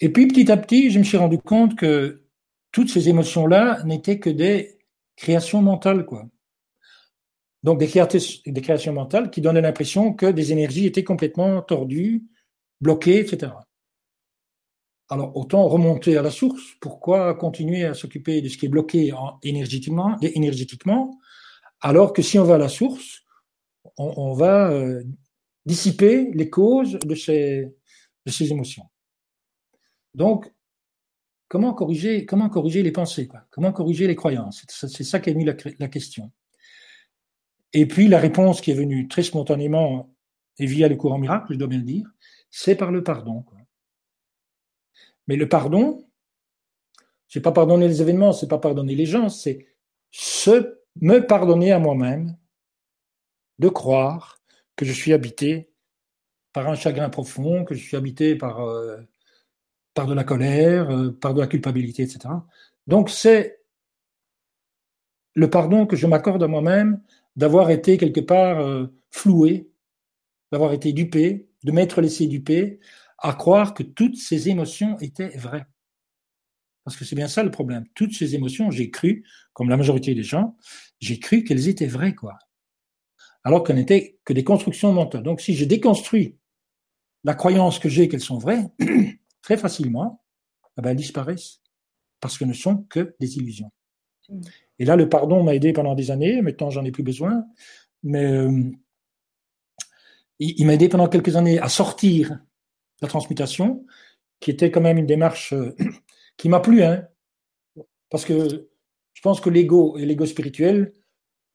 [0.00, 2.24] Et puis petit à petit, je me suis rendu compte que
[2.72, 4.78] toutes ces émotions-là n'étaient que des
[5.16, 6.28] créations mentales, quoi.
[7.62, 12.24] Donc des, créations mentales qui donnaient l'impression que des énergies étaient complètement tordues,
[12.80, 13.52] bloquées, etc.
[15.10, 16.62] Alors autant remonter à la source.
[16.80, 21.18] Pourquoi continuer à s'occuper de ce qui est bloqué énergétiquement,
[21.80, 23.22] alors que si on va à la source,
[23.96, 25.02] on, va euh,
[25.66, 27.72] dissiper les causes de ces,
[28.50, 28.84] émotions.
[30.14, 30.50] Donc,
[31.48, 32.24] comment corriger,
[32.82, 34.64] les pensées Comment corriger les croyances?
[34.68, 36.30] C'est ça qui est mis la, la, question.
[37.72, 40.12] Et puis, la réponse qui est venue très spontanément
[40.58, 42.06] et via le courant miracle, je dois bien le dire,
[42.50, 43.42] c'est par le pardon.
[43.42, 43.58] Quoi.
[45.26, 46.04] Mais le pardon,
[47.28, 49.66] c'est pas pardonner les événements, c'est pas pardonner les gens, c'est
[50.10, 52.36] se me pardonner à moi-même
[53.60, 54.40] de croire
[54.74, 55.70] que je suis habité
[56.52, 58.96] par un chagrin profond, que je suis habité par, euh,
[59.94, 62.28] par de la colère, euh, par de la culpabilité, etc.
[62.86, 63.60] Donc c'est
[65.34, 67.00] le pardon que je m'accorde à moi-même
[67.40, 69.70] d'avoir été quelque part euh, floué,
[70.52, 72.80] d'avoir été dupé, de m'être laissé duper,
[73.16, 75.64] à croire que toutes ces émotions étaient vraies.
[76.84, 77.86] Parce que c'est bien ça le problème.
[77.94, 79.24] Toutes ces émotions, j'ai cru,
[79.54, 80.54] comme la majorité des gens,
[80.98, 82.36] j'ai cru qu'elles étaient vraies, quoi.
[83.42, 85.22] Alors qu'elles n'étaient que des constructions mentales.
[85.22, 86.36] Donc si je déconstruis
[87.24, 88.66] la croyance que j'ai qu'elles sont vraies,
[89.42, 90.22] très facilement,
[90.76, 91.62] eh ben, elles disparaissent.
[92.20, 93.72] Parce que ne sont que des illusions.
[94.80, 96.40] Et là, le pardon m'a aidé pendant des années.
[96.40, 97.44] Maintenant, j'en ai plus besoin.
[98.02, 98.64] Mais euh,
[100.40, 102.40] il m'a aidé pendant quelques années à sortir
[103.02, 103.84] la transmutation,
[104.40, 105.76] qui était quand même une démarche euh,
[106.38, 107.06] qui m'a plu, hein,
[108.08, 108.68] parce que
[109.12, 110.94] je pense que l'ego et l'ego spirituel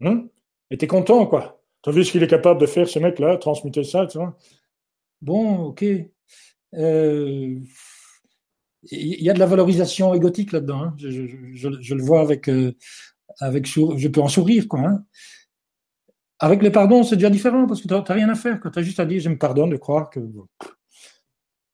[0.01, 0.27] hein,
[0.69, 1.63] étaient contents, quoi.
[1.81, 4.37] T'as vu ce qu'il est capable de faire, ce mec-là, transmuter ça, tu vois?
[5.21, 5.83] Bon, ok.
[6.75, 7.59] Euh,
[8.91, 10.83] il y a de la valorisation égotique là-dedans.
[10.83, 10.95] Hein.
[10.97, 12.75] Je, le vois avec, euh,
[13.39, 14.79] avec, je peux en sourire, quoi.
[14.81, 15.05] Hein.
[16.39, 18.59] Avec le pardon, c'est déjà différent parce que tu n'as rien à faire.
[18.61, 20.19] Tu as juste à dire, je me pardonne de croire que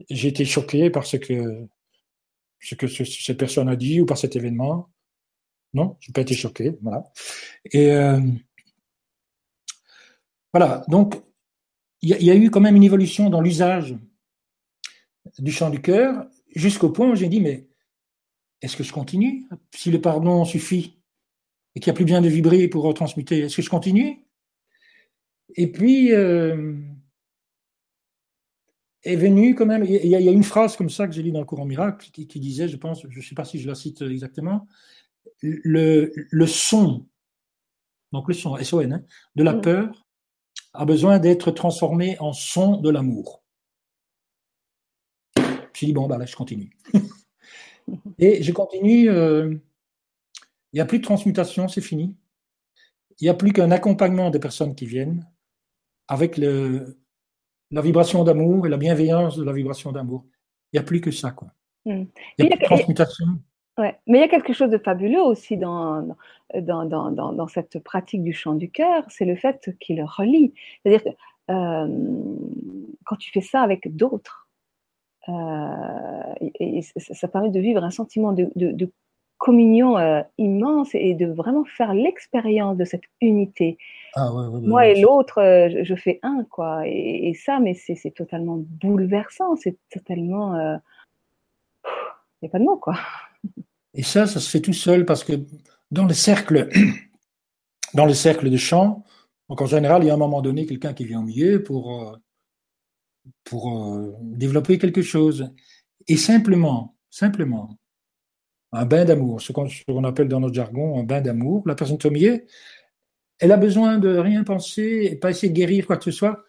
[0.09, 1.67] j'ai été choqué par ce que,
[2.59, 4.89] ce que cette personne a dit ou par cet événement.
[5.73, 6.77] Non, je n'ai pas été choqué.
[6.81, 7.03] Voilà.
[7.71, 8.19] Et euh,
[10.53, 10.83] voilà.
[10.87, 11.15] Donc,
[12.01, 13.95] il y, a eu quand même une évolution dans l'usage
[15.37, 17.67] du chant du cœur jusqu'au point où j'ai dit, mais
[18.61, 19.45] est-ce que je continue?
[19.73, 21.00] Si le pardon suffit
[21.75, 24.25] et qu'il n'y a plus besoin de vibrer pour retransmuter, est-ce que je continue?
[25.55, 26.75] Et puis, euh,
[29.03, 29.83] est venu quand même.
[29.83, 32.39] Il y, a, une phrase comme ça que j'ai lu dans le courant miracle qui,
[32.39, 34.67] disait, je pense, je ne sais pas si je la cite exactement,
[35.41, 37.05] le, le son,
[38.11, 39.03] donc le son, SON, hein,
[39.35, 39.61] de la mm.
[39.61, 40.07] peur
[40.73, 43.43] a besoin d'être transformé en son de l'amour.
[45.73, 46.77] J'ai dit, bon, bah là, je continue.
[48.19, 49.09] Et je continue.
[49.09, 49.55] Euh,
[50.73, 52.15] il n'y a plus de transmutation, c'est fini.
[53.19, 55.27] Il n'y a plus qu'un accompagnement des personnes qui viennent
[56.07, 56.97] avec le,
[57.71, 60.25] la vibration d'amour et la bienveillance de la vibration d'amour.
[60.71, 61.49] Il n'y a plus que ça, quoi.
[61.85, 62.05] Hmm.
[62.37, 63.25] Il y a, transmutation.
[63.77, 63.97] Ouais.
[64.07, 66.15] Mais il y a quelque chose de fabuleux aussi dans,
[66.53, 70.53] dans, dans, dans, cette pratique du chant du cœur, c'est le fait qu'il relie.
[70.83, 71.09] C'est-à-dire que
[71.51, 71.87] euh,
[73.05, 74.49] quand tu fais ça avec d'autres,
[75.29, 76.33] euh,
[76.97, 78.91] ça, permet de vivre un sentiment de, de,
[79.41, 83.79] communion euh, immense et de vraiment faire l'expérience de cette unité.
[84.13, 86.83] Ah, Moi et l'autre, euh, je, fais un, quoi.
[86.85, 90.55] Et, ça, mais c'est totalement bouleversant, c'est totalement.
[91.85, 92.95] Il n'y a pas de mots, quoi.
[93.93, 95.33] Et ça, ça se fait tout seul parce que
[95.89, 96.69] dans le cercle,
[97.93, 99.03] dans le cercle de chant,
[99.49, 102.01] donc en général, il y a un moment donné quelqu'un qui vient au milieu pour,
[102.01, 102.15] euh,
[103.43, 105.51] pour développer quelque chose.
[106.07, 107.77] Et simplement, simplement,
[108.71, 111.63] un bain d'amour, ce qu'on appelle dans notre jargon un bain d'amour.
[111.65, 112.45] La personne milieu,
[113.39, 116.43] elle a besoin de rien penser pas essayer de guérir quoi que ce soit,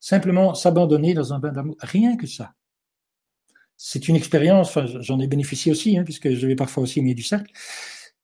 [0.00, 1.76] simplement s'abandonner dans un bain d'amour.
[1.80, 2.54] Rien que ça.
[3.76, 7.14] C'est une expérience, enfin, j'en ai bénéficié aussi, hein, puisque je vais parfois aussi au
[7.14, 7.52] du cercle.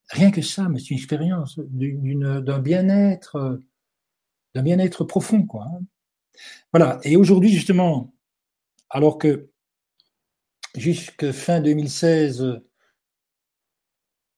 [0.08, 3.60] Rien que ça, mais c'est une expérience d'un bien-être,
[4.54, 5.66] d'un bien-être profond, quoi.
[5.70, 5.80] Hein.
[6.72, 7.00] Voilà.
[7.04, 8.14] Et aujourd'hui, justement,
[8.88, 9.50] alors que
[10.74, 12.62] jusque fin 2016,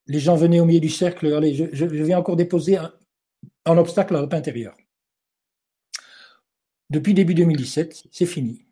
[0.06, 4.20] les gens venaient au milieu du cercle, allez, je, viens encore déposer un, obstacle à
[4.22, 4.76] l'intérieur.
[6.90, 8.66] Depuis début 2017, c'est fini.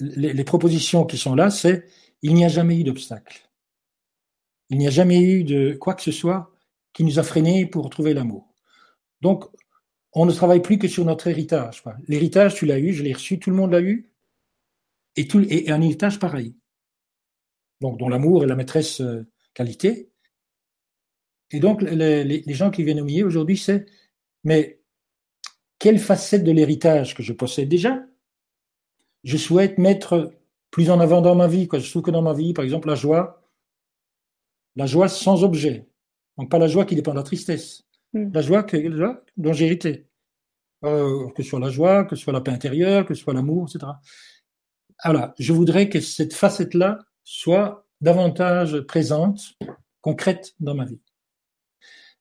[0.00, 1.86] Les, propositions qui sont là, c'est
[2.22, 3.48] il n'y a jamais eu d'obstacle.
[4.70, 6.50] Il n'y a jamais eu de quoi que ce soit
[6.92, 8.52] qui nous a freinés pour trouver l'amour.
[9.20, 9.44] Donc,
[10.12, 11.84] on ne travaille plus que sur notre héritage.
[12.08, 14.10] L'héritage, tu l'as eu, je l'ai reçu, tout le monde l'a eu,
[15.14, 16.56] et, tout, un héritage pareil.
[17.80, 19.02] donc dont l'amour est la maîtresse
[19.56, 20.10] qualité.
[21.50, 23.86] Et donc, les, les gens qui viennent au milieu aujourd'hui, c'est,
[24.44, 24.80] mais
[25.78, 28.04] quelle facette de l'héritage que je possède déjà,
[29.24, 30.32] je souhaite mettre
[30.70, 31.68] plus en avant dans ma vie.
[31.68, 31.78] Quoi.
[31.78, 33.42] Je trouve que dans ma vie, par exemple, la joie,
[34.76, 35.88] la joie sans objet.
[36.36, 37.84] Donc pas la joie qui dépend de la tristesse.
[38.12, 38.30] Hmm.
[38.32, 38.76] La joie que,
[39.36, 40.06] dont j'ai hérité.
[40.84, 43.32] Euh, que ce soit la joie, que ce soit la paix intérieure, que ce soit
[43.32, 43.92] l'amour, etc.
[45.02, 49.54] Voilà, je voudrais que cette facette-là soit davantage présente,
[50.00, 51.00] concrète dans ma vie.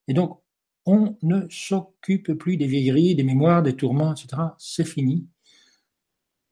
[0.08, 0.40] Et donc,
[0.86, 4.42] on ne s'occupe plus des vieilleries, des mémoires, des tourments, etc.
[4.58, 5.28] C'est fini.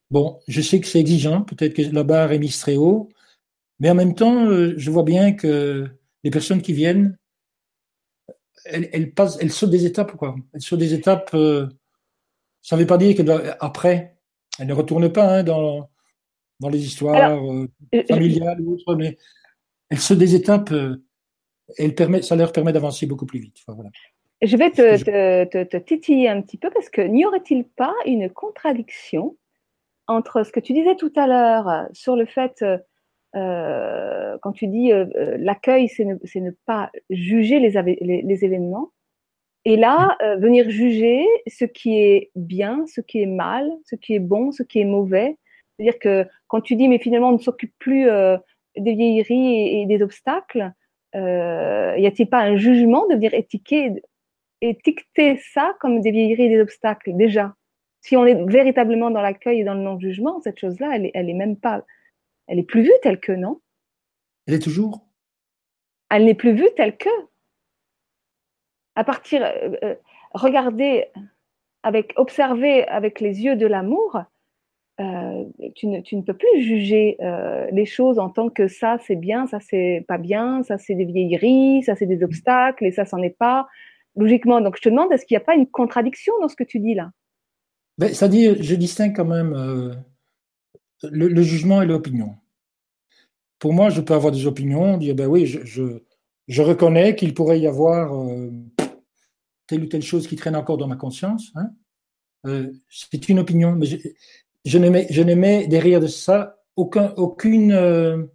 [0.10, 3.10] Bon, je sais que c'est exigeant, peut-être que la barre est mise très haut,
[3.80, 5.90] mais en même temps, euh, je vois bien que
[6.24, 7.18] les personnes qui viennent,
[8.66, 10.36] elles, passent, elles sautent des étapes, quoi.
[10.54, 11.32] Elles sautent des étapes.
[11.34, 11.68] Euh,
[12.62, 14.18] ça ne veut pas dire qu'après,
[14.60, 15.90] elles ne retournent pas hein, dans,
[16.60, 17.68] dans les histoires euh,
[18.08, 19.18] familiales ou autres, mais
[19.90, 20.74] elles sautent des étapes.
[21.78, 23.58] elles permettent, ça leur permet d'avancer beaucoup plus vite.
[23.68, 23.90] voilà.
[24.42, 28.30] Je vais te, te, te, titiller un petit peu parce que n'y aurait-il pas une
[28.30, 29.38] contradiction
[30.08, 32.62] entre ce que tu disais tout à l'heure sur le fait,
[33.36, 38.92] euh, quand tu dis euh, euh, l'accueil, c'est ne, ne, pas juger les, les, événements,
[39.66, 44.20] et là, venir juger ce qui est bien, ce qui est mal, ce qui est
[44.20, 45.38] bon, ce qui est mauvais.
[45.78, 48.06] C'est-à-dire que quand tu dis, mais finalement, on ne s'occupe plus
[48.78, 50.72] des vieilleries et, des obstacles,
[51.14, 54.02] y a-t-il pas un jugement de venir étiqueter,
[54.62, 57.56] étiqueter ça comme des vieilleries et des obstacles déjà?
[58.02, 61.34] Si on est véritablement dans l'accueil et dans le non-jugement, cette chose-là, elle elle est
[61.34, 61.84] même pas,
[62.48, 63.62] elle est plus vue telle que, non?
[64.48, 65.08] Elle est toujours?
[66.10, 67.10] Elle n'est plus vue telle que.
[68.96, 69.96] À partir, euh, euh,
[70.34, 71.08] regarder,
[71.82, 74.22] avec, observer avec les yeux de l'amour,
[75.00, 75.44] euh,
[75.76, 77.18] tu, ne, tu, ne, peux plus juger
[77.72, 81.06] les choses en tant que ça c'est bien, ça c'est pas bien, ça c'est des
[81.06, 83.68] vieilleries, ça c'est des obstacles et ça c'en est pas.
[84.16, 86.64] Logiquement, donc je te demande, est-ce qu'il n'y a pas une contradiction dans ce que
[86.64, 87.12] tu dis là?
[87.98, 89.94] Ben, C'est-à-dire, je distingue quand même euh,
[91.04, 92.36] le, jugement et l'opinion.
[93.60, 96.00] Pour moi, je peux avoir des opinions, dire, ben oui, je,
[96.48, 98.52] je, reconnais qu'il pourrait y avoir euh,
[99.68, 101.52] telle ou telle chose qui traîne encore dans ma conscience.
[101.56, 101.70] Hein.
[102.46, 103.88] Euh, c'est une opinion, mais
[104.66, 108.30] je, ne mets, je ne mets derrière de ça aucun, aucune,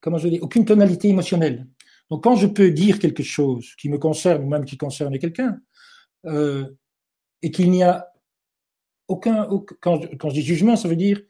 [0.00, 1.66] comment je dis, aucune tonalité émotionnelle.
[2.10, 5.58] Donc, quand je peux dire quelque chose qui me concerne ou même qui concerne quelqu'un,
[7.44, 8.10] et qu'il n'y a
[9.08, 9.46] aucun,
[9.80, 11.20] quand, quand, je dis jugement, ça veut dire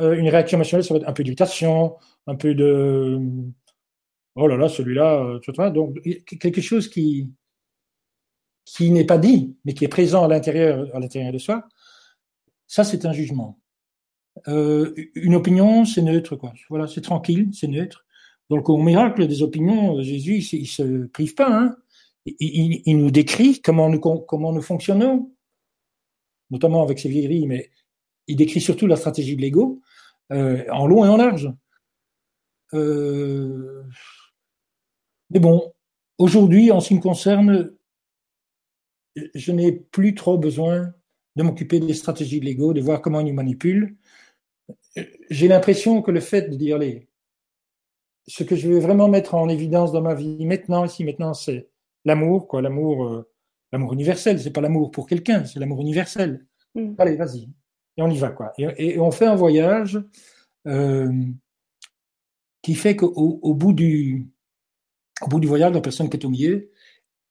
[0.00, 3.18] euh, une réaction émotionnelle, ça va être un peu d'irritation, un peu de
[4.34, 5.98] oh là là, celui-là, euh, vois, donc
[6.40, 7.30] quelque chose qui
[8.64, 11.66] qui n'est pas dit, mais qui est présent à l'intérieur à l'intérieur de soi.
[12.72, 13.60] Ça, c'est un jugement.
[14.48, 16.54] Euh, une opinion, c'est neutre, quoi.
[16.70, 18.06] Voilà, c'est tranquille, c'est neutre.
[18.48, 21.54] Donc, au miracle des opinions, Jésus, il, se prive pas.
[21.54, 21.76] Hein.
[22.24, 25.30] Il, il, il, nous décrit comment nous, comment fonctionnons
[26.48, 27.70] notamment avec ses vieilleries, mais
[28.26, 29.82] il décrit surtout la stratégie de l'ego,
[30.32, 31.52] euh, en long et en large.
[32.72, 33.82] Euh,
[35.28, 35.74] mais bon,
[36.16, 37.70] aujourd'hui, en ce qui me concerne,
[39.34, 40.94] je n'ai plus trop besoin
[41.36, 43.96] de m'occuper des stratégies de l'ego, de voir comment il nous manipule.
[45.30, 47.08] J'ai l'impression que le fait de dire, allez,
[48.26, 51.68] ce que je veux vraiment mettre en évidence dans ma vie maintenant, ici, maintenant, c'est
[52.04, 53.28] l'amour, quoi, l'amour, euh,
[53.72, 56.46] L'amour universel, c'est pas l'amour pour quelqu'un, c'est l'amour universel.
[56.74, 56.94] Mm.
[56.98, 57.48] Allez, vas-y.
[57.96, 58.52] Et on y va, quoi.
[58.58, 59.98] Et, on fait un voyage
[60.66, 61.10] euh,
[62.60, 64.28] qui fait qu'au au bout, du,
[65.22, 66.70] au bout du voyage, la personne qui est au milieu,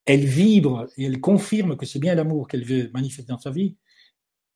[0.06, 3.78] elle vibre et elle confirme que c'est bien l'amour qu'elle veut manifester dans sa vie.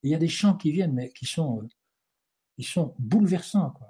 [0.05, 3.87] Il y a des chants qui viennent, mais qui sont, euh, sont bouleversants, quoi.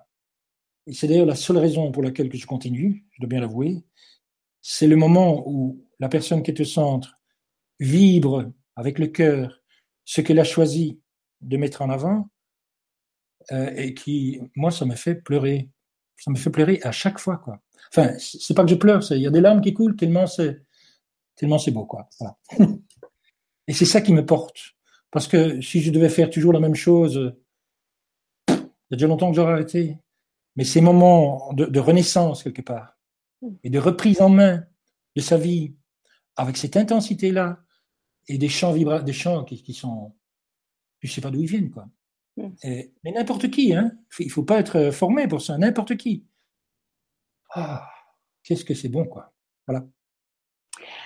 [0.88, 3.84] Et c'est d'ailleurs la seule raison pour laquelle je continue, je dois bien l'avouer.
[4.62, 7.20] C'est le moment où la personne qui est au centre
[7.80, 9.62] vibre avec le cœur
[10.06, 11.02] ce qu'elle a choisi
[11.42, 12.30] de mettre en avant
[13.52, 15.70] euh, et qui, moi, ça me fait pleurer.
[16.18, 17.60] Ça me fait pleurer à chaque fois, quoi.
[17.92, 20.62] Enfin, c'est pas que je pleure, il y a des larmes qui coulent tellement c'est
[21.36, 22.10] tellement c'est beau, quoi.
[23.68, 24.75] Et c'est ça qui me porte,
[25.16, 27.38] parce que si je devais faire toujours la même chose,
[28.50, 29.98] il y a déjà longtemps que j'aurais arrêté.
[30.58, 32.98] Mais ces moments de, de renaissance quelque part
[33.64, 34.66] et de reprise en main
[35.16, 35.74] de sa vie
[36.36, 37.64] avec cette intensité-là,
[38.28, 40.14] et des chants vibra des chants qui, qui, sont,
[41.00, 41.88] je sais pas d'où ils viennent quoi.
[42.36, 42.50] Hmm.
[42.66, 43.94] mais n'importe qui, hein.
[44.20, 46.26] Il faut pas être formé pour ça, n'importe qui.
[47.52, 47.88] Ah,
[48.44, 49.34] qu'est-ce que c'est bon quoi.
[49.66, 49.86] Voilà.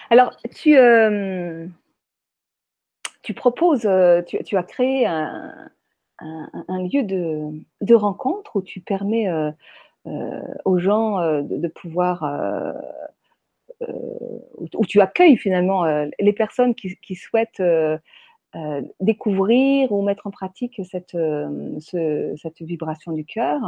[0.09, 1.67] Alors tu euh,
[3.21, 5.69] tu proposes, euh, tu, as créé un,
[6.21, 9.51] lieu de, rencontre où tu permets euh,
[10.65, 12.23] aux gens de, pouvoir
[13.81, 15.85] où, tu accueilles finalement
[16.19, 17.61] les personnes qui, souhaitent
[18.99, 23.59] découvrir ou mettre en pratique cette, ce, cette vibration du cœur.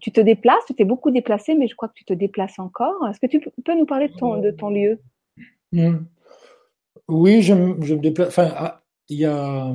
[0.00, 3.06] tu te déplaces, tu t'es beaucoup déplacé, mais je crois que tu te déplaces encore.
[3.08, 4.98] Est-ce que tu peux nous parler de ton, lieu?
[7.08, 8.28] Oui, je, me déplace.
[8.28, 9.74] Enfin, ah, il y a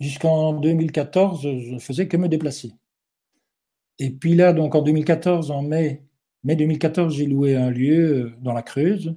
[0.00, 2.72] jusqu'en 2014, je ne faisais que me déplacer.
[3.98, 6.02] Et puis là, donc en 2014, en mai,
[6.44, 9.16] mai 2014, j'ai loué un lieu euh, dans la Creuse,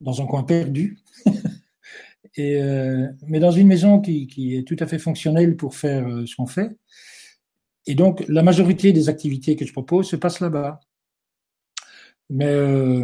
[0.00, 0.98] dans un coin perdu.
[2.38, 6.36] Euh, mais dans une maison qui, est tout à fait fonctionnelle pour faire euh, ce
[6.36, 6.70] qu'on fait.
[7.86, 10.78] Et donc, la majorité des activités que je propose se passent là-bas.
[12.30, 13.02] Mais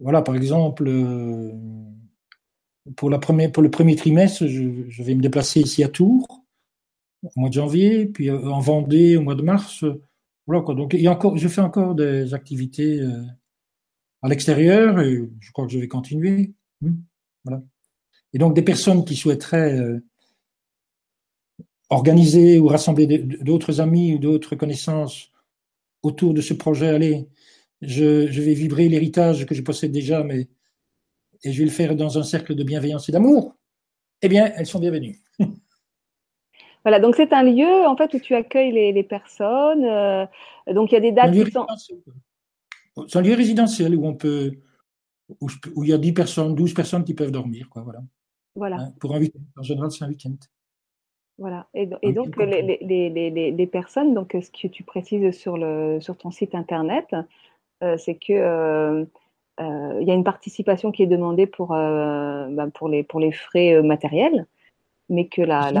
[0.00, 1.52] voilà, par exemple, euh,
[2.96, 6.44] pour, le premier trimestre, je, vais me déplacer ici à Tours
[7.22, 9.84] au mois de janvier, puis euh, en Vendée au mois de mars.
[10.46, 10.74] Voilà quoi.
[10.74, 13.22] Donc, a encore, je fais encore des activités euh,
[14.22, 16.52] à l'extérieur et je crois que je vais continuer.
[16.80, 16.94] Hmm,
[17.44, 17.62] voilà.
[18.32, 20.00] Et donc, des personnes qui souhaiteraient
[21.88, 25.32] organiser ou rassembler d'autres amis ou d'autres connaissances
[26.02, 27.26] autour de ce projet, allez,
[27.80, 30.48] je, je vais vibrer l'héritage que je possède déjà, mais
[31.44, 33.54] et je vais le faire dans un cercle de bienveillance et d'amour,
[34.22, 35.20] eh bien, elles sont bienvenues.
[36.84, 39.84] Voilà, donc c'est un lieu en fait où tu accueilles les, les personnes.
[39.84, 40.24] Euh,
[40.72, 41.66] donc il y a des dates qui sont.
[43.08, 44.52] C'est un lieu résidentiel où on peut,
[45.40, 48.00] où, où, il y a 10 personnes, 12 personnes qui peuvent dormir, quoi, voilà.
[48.54, 48.76] Voilà.
[48.76, 50.36] Hein, pour un week-end, en général, c'est un week-end.
[51.36, 51.66] Voilà.
[51.74, 56.00] Et, et donc les, les, les, les, personnes, donc ce que tu précises sur le
[56.00, 57.14] sur ton site internet,
[57.80, 59.04] c'est que euh,
[59.60, 63.32] euh, il y a une participation qui est demandée pour, ben, pour, les, pour les
[63.32, 64.46] frais matériels,
[65.08, 65.72] mais que la,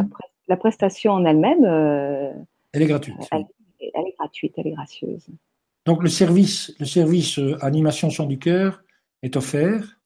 [0.48, 1.64] la, prestation en elle-même,
[2.72, 3.16] elle est gratuite.
[3.30, 3.46] Elle,
[3.80, 5.26] est gratuite, elle est gracieuse.
[5.86, 8.82] Donc le service, le service animation chant du cœur
[9.22, 10.00] est offert.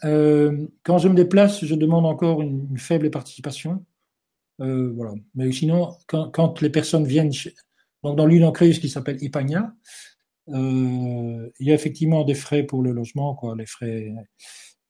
[0.00, 3.84] quand je me déplace, je demande encore une, faible participation.
[4.58, 5.14] voilà.
[5.34, 7.32] Mais sinon, quand, quand, les personnes viennent,
[8.04, 10.13] donc dans l'une en creuse qui s'appelle Ipagna, euh,
[10.48, 14.12] il y a effectivement des frais pour le logement, quoi, les frais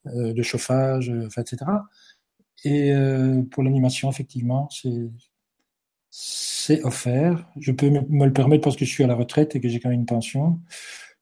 [0.06, 1.64] euh, de chauffage, euh, etc.
[2.64, 2.92] Et
[3.50, 4.70] pour l'animation, effectivement,
[6.10, 7.46] c'est offert.
[7.60, 9.80] Je peux me le permettre parce que je suis à la retraite et que j'ai
[9.80, 10.60] quand même une pension.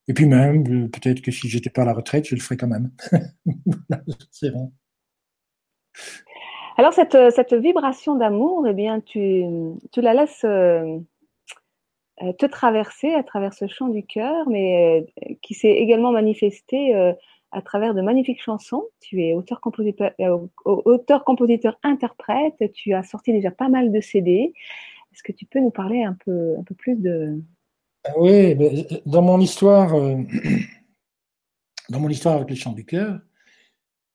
[0.07, 2.69] Et puis même, peut-être que si j'étais pas à la retraite, je le ferais quand
[2.69, 2.93] même.
[4.31, 4.69] c'est vrai.
[6.77, 9.45] Alors cette, vibration d'amour, eh bien, tu,
[9.97, 10.99] la laisses euh,
[12.39, 17.13] te traverser à travers ce chant du cœur, mais euh, qui s'est également manifesté euh,
[17.51, 18.85] à travers de magnifiques chansons.
[19.01, 20.13] Tu es auteur-compositeur,
[20.65, 22.55] auteur, compositeur, interprète.
[22.73, 24.53] Tu as sorti déjà pas mal de CD.
[25.13, 27.41] Est-ce que tu peux nous parler un peu, un peu plus de
[28.17, 28.57] Oui,
[29.05, 29.91] dans mon histoire,
[31.89, 33.19] dans mon histoire avec les chants du cœur,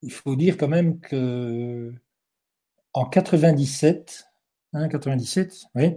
[0.01, 1.93] il faut dire quand même que
[2.93, 4.27] en 97,
[4.73, 5.91] hein, 97, oui, euh,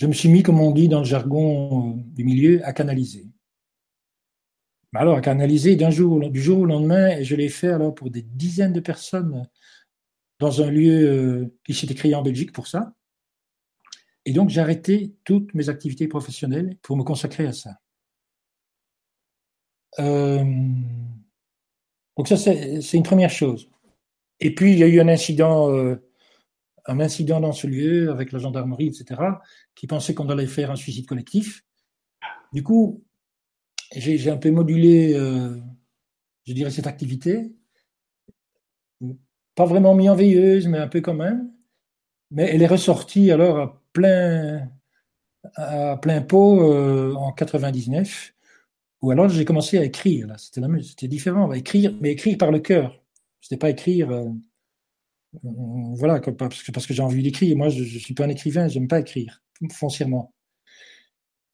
[0.00, 3.26] je me suis mis, comme on dit dans le jargon euh, du milieu, à canaliser.
[4.94, 8.10] Alors, à canaliser d'un jour, du jour au lendemain, et je l'ai fait alors pour
[8.10, 9.46] des dizaines de personnes
[10.38, 12.94] dans un lieu euh, qui s'était créé en Belgique pour ça.
[14.24, 17.76] Et donc, j'ai arrêté toutes mes activités professionnelles pour me consacrer à ça.
[22.16, 23.68] donc ça, c'est une première chose.
[24.40, 25.68] Et puis, il y a eu un incident
[26.86, 29.20] un incident dans ce lieu avec la gendarmerie, etc.,
[29.74, 31.62] qui pensait qu'on allait faire un suicide collectif.
[32.52, 33.04] Du coup,
[33.94, 35.56] j'ai un peu modulé, euh,
[36.46, 37.52] je dirais, cette activité.
[39.54, 41.50] Pas vraiment mis en veilleuse, mais un peu quand même.
[42.30, 44.68] Mais elle est ressortie alors à plein,
[45.56, 48.34] à plein pot euh, en 99,
[49.02, 50.32] où alors j'ai commencé à écrire.
[50.38, 53.00] C'était différent, écrire, mais écrire par le cœur.
[53.40, 54.10] C'était pas écrire.
[54.10, 54.28] Euh,
[55.42, 57.56] voilà, parce que, j'ai envie d'écrire.
[57.56, 59.42] Moi, je ne suis pas un écrivain, j'aime pas écrire,
[59.72, 60.32] foncièrement.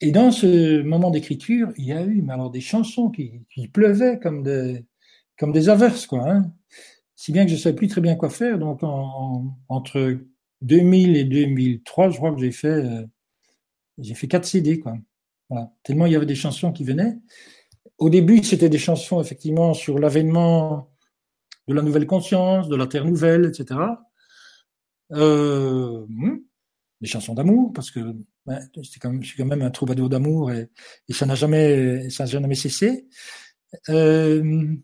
[0.01, 4.19] Et dans ce moment d'écriture, il y a eu mais alors des chansons qui, pleuvaient
[4.19, 4.85] comme des,
[5.37, 6.29] comme des averses, quoi.
[6.29, 6.51] Hein.
[7.15, 8.59] Si bien que je ne savais plus très bien quoi faire.
[8.59, 10.19] Donc, en, entre
[10.61, 13.05] 2000 et 2003, je crois que j'ai fait, euh,
[14.13, 14.97] fait quatre CD, quoi.
[15.83, 17.17] Tellement il y avait des chansons qui venaient.
[17.97, 20.89] Au début, c'était des chansons, effectivement, sur l'avènement
[21.67, 23.79] de la nouvelle conscience, de la terre nouvelle, etc.
[25.13, 26.39] Euh, hmm,
[27.01, 27.99] des chansons d'amour, parce que
[29.01, 30.69] quand je suis quand même un troubadour d'amour et,
[31.09, 33.07] ça n'a jamais, jamais cessé.
[33.89, 34.75] Euh,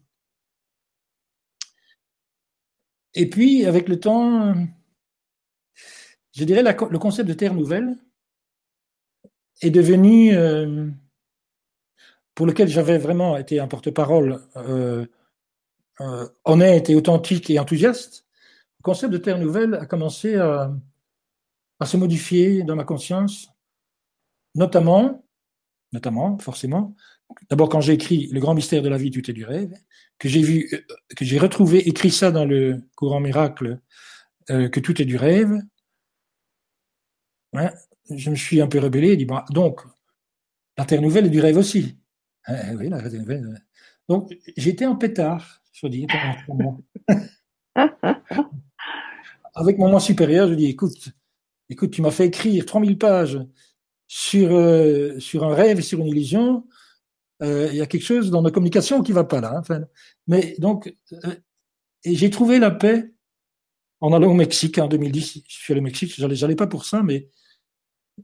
[3.13, 4.55] et puis, avec le temps,
[6.35, 7.97] je dirais le concept de terre nouvelle,
[9.61, 10.89] est devenu, euh,
[12.35, 14.41] pour lequel j'avais vraiment été un porte-parole
[16.01, 18.25] euh, euh, honnête et authentique et enthousiaste,
[18.79, 20.73] le concept de Terre Nouvelle a commencé à,
[21.79, 23.49] à se modifier dans ma conscience,
[24.55, 25.25] notamment,
[25.91, 26.95] notamment, forcément,
[27.49, 29.73] d'abord quand j'ai écrit Le grand mystère de la vie, tout est du rêve,
[30.19, 30.69] que j'ai vu,
[31.15, 33.79] que j'ai retrouvé, écrit ça dans le courant miracle,
[34.47, 35.61] que tout est du rêve,
[37.53, 37.71] Hein,
[38.09, 39.81] je me suis un peu rebellé et dit, bon, donc,
[40.77, 41.97] la Terre Nouvelle est du rêve aussi.
[42.47, 43.45] Hein, oui, la Terre Nouvelle.
[43.45, 43.57] Euh.
[44.09, 46.07] Donc, j'étais en pétard, je dis,
[49.55, 51.09] Avec mon moi supérieur, je dis, écoute,
[51.69, 53.39] écoute, tu m'as fait écrire 3000 pages
[54.07, 56.65] sur, euh, sur un rêve et sur une illusion.
[57.41, 59.61] Euh, il y a quelque chose dans nos communications qui va pas là.
[59.69, 59.81] Hein,
[60.27, 60.95] mais donc,
[62.03, 63.11] et j'ai trouvé la paix
[64.01, 65.43] en allant au Mexique en 2010.
[65.47, 67.29] Je suis allé au Mexique, j'allais pas pour ça, mais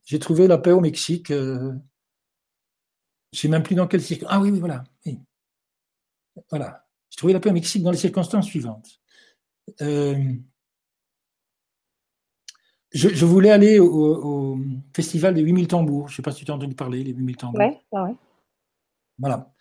[0.03, 1.31] j'ai trouvé la paix au Mexique.
[1.31, 1.73] Euh,
[3.31, 4.35] je ne sais même plus dans quel circonstance.
[4.35, 4.83] Ah oui, oui, voilà.
[6.49, 6.88] Voilà.
[7.09, 8.99] J'ai trouvé la paix au Mexique dans les circonstances suivantes.
[9.81, 10.33] Euh,
[12.91, 14.57] je, voulais aller au,
[14.95, 16.07] festival des 8000 tambours.
[16.07, 17.59] Je ne sais pas si tu as entendu parler, les 8000 tambours.
[17.59, 18.15] Ouais, ouais.
[19.19, 19.53] Voilà.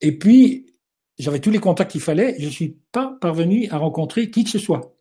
[0.00, 0.74] Et puis,
[1.18, 2.36] j'avais tous les contacts qu'il fallait.
[2.38, 4.94] Je ne suis pas parvenu à rencontrer qui que ce soit.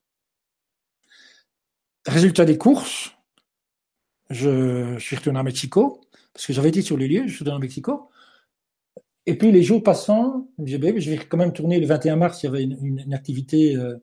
[2.06, 3.12] Résultat des courses,
[4.30, 6.02] je, suis retourné à Mexico,
[6.34, 8.10] parce que j'avais été sur les lieux, je suis retourné à Mexico.
[9.28, 12.50] Et puis les jours passant, je vais quand même tourner le 21 mars, il y
[12.50, 13.98] avait une, activité euh,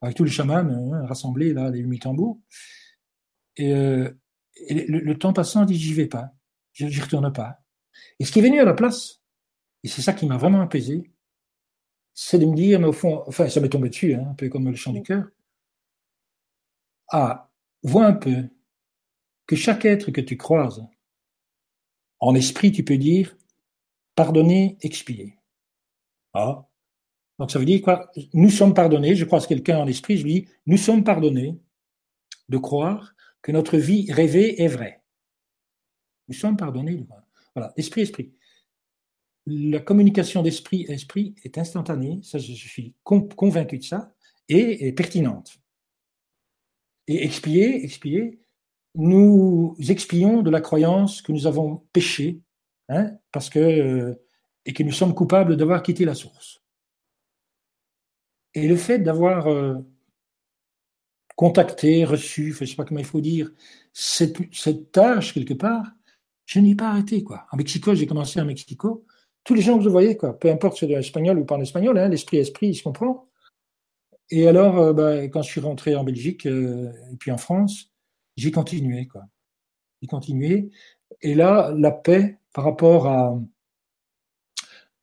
[0.00, 2.40] avec tous les chamans hein, rassemblés, là, les 8000 tambours.
[3.56, 4.10] Et, euh,
[4.70, 6.30] le, temps passant, dis, j'y vais pas,
[6.72, 7.58] j'y retourne pas.
[8.20, 9.20] Et ce qui est venu à la place,
[9.82, 11.10] et c'est ça qui m'a vraiment apaisé,
[12.14, 14.48] c'est de me dire, mais au fond, enfin, ça m'est tombé dessus, hein, un peu
[14.48, 15.24] comme le chant du cœur.
[17.08, 17.50] Ah,
[17.82, 18.48] vois un peu,
[19.46, 20.84] que chaque être que tu croises,
[22.20, 23.36] en esprit, tu peux dire
[24.18, 25.38] pardonner, expier.
[26.34, 26.66] Ah.
[27.38, 28.10] Donc ça veut dire quoi?
[28.34, 31.56] Nous sommes pardonnés, je croise quelqu'un en esprit, je lui dis, nous sommes pardonnés
[32.48, 35.04] de croire que notre vie rêvée est vraie.
[36.26, 37.06] Nous sommes pardonnés.
[37.54, 38.32] Voilà, esprit, esprit.
[39.46, 44.12] La communication d'esprit esprit est instantanée, ça je suis convaincu de ça,
[44.48, 45.60] et, et pertinente.
[47.06, 48.40] Et expier, expier,
[48.96, 52.42] nous expions de la croyance que nous avons péché,
[52.88, 54.14] hein, parce que, euh,
[54.64, 56.62] et que nous sommes coupables d'avoir quitté la source.
[58.54, 59.74] Et le fait d'avoir euh,
[61.36, 63.50] contacté, reçu, je ne sais pas comment il faut dire,
[63.92, 65.86] cette, tâche quelque part,
[66.46, 67.22] je n'ai pas arrêté.
[67.22, 67.46] Quoi.
[67.52, 69.04] En Mexico, j'ai commencé à Mexico.
[69.44, 71.60] Tous les gens que je voyais, quoi, peu importe si c'est espagnol ou pas en
[71.60, 73.28] espagnol, hein, l'esprit, esprit, il se comprend.
[74.30, 77.90] Et alors, euh, bah, quand je suis rentré en Belgique et puis en France,
[78.36, 79.08] j'ai continué.
[80.00, 80.70] J'ai continué.
[81.22, 83.38] Et là, la paix par rapport à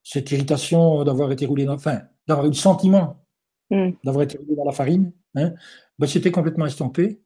[0.04, 3.26] cette irritation d'avoir été roulé dans, enfin, d'avoir eu le sentiment
[3.70, 3.92] hmm.
[4.04, 5.54] d'avoir été roulé dans la farine, hein,
[6.00, 7.22] ben, c'était complètement estompé.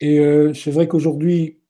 [0.00, 1.60] Et euh, c'est vrai qu'aujourd'hui,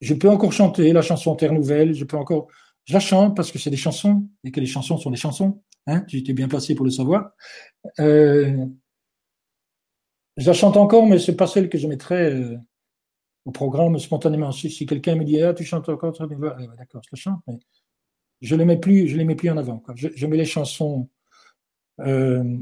[0.00, 2.48] je peux encore chanter la chanson Terre Nouvelle, je peux encore,
[2.84, 5.62] je la chante parce que c'est des chansons et que les chansons sont des chansons.
[5.86, 7.32] Hein, tu étais bien placé pour le savoir.
[7.98, 8.66] Euh,
[10.36, 12.56] je la chante encore, mais c'est pas celle que je mettrais euh,
[13.44, 14.52] au programme spontanément.
[14.52, 17.58] Si, quelqu'un me dit ah tu chantes encore, d'accord, je la chante, mais
[18.40, 19.82] je les plus, je les mets plus en avant.
[19.94, 21.08] Je, mets les chansons
[22.00, 22.58] euh,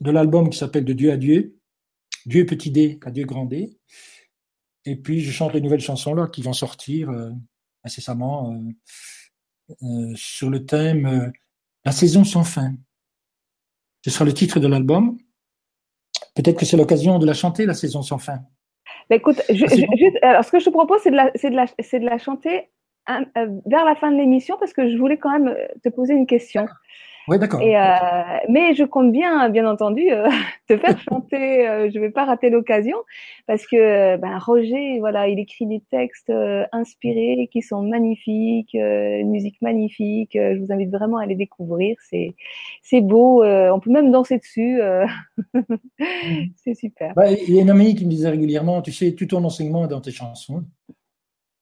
[0.00, 1.58] de l'album qui s'appelle De Dieu à Dieu,
[2.26, 3.76] Dieu petit D à Dieu grand D,
[4.84, 7.30] et puis je chante les nouvelles chansons là qui vont sortir euh,
[7.84, 8.60] incessamment
[10.14, 11.32] sur le thème
[11.84, 12.74] La saison sans fin.
[14.04, 15.16] Ce sera le titre de l'album.
[16.34, 18.40] Peut-être que c'est l'occasion de la chanter, la saison sans fin.
[19.10, 19.40] Bah, écoute,
[20.22, 22.68] alors ce que je te propose, c'est de, la, de, la, de la chanter
[23.10, 26.14] euh, vers la fin de l'émission parce que je voulais quand même euh, te poser
[26.14, 26.66] une question.
[27.28, 27.60] Oui, d'accord.
[27.60, 30.28] Euh, mais je compte bien, bien entendu, euh,
[30.68, 31.68] te faire chanter.
[31.68, 32.96] Euh, je vais pas rater l'occasion
[33.46, 36.32] parce que ben, Roger, voilà, il écrit des textes
[36.72, 40.32] inspirés qui sont magnifiques, une musique magnifique.
[40.34, 41.96] je vous invite vraiment à les découvrir.
[42.08, 42.34] C'est,
[42.82, 43.44] c'est beau.
[43.44, 44.80] on peut même danser dessus.
[46.56, 47.14] c'est super.
[47.14, 49.84] Bah, il y a une amie qui me disait régulièrement, tu sais, tout ton enseignement
[49.84, 50.64] est dans tes chansons.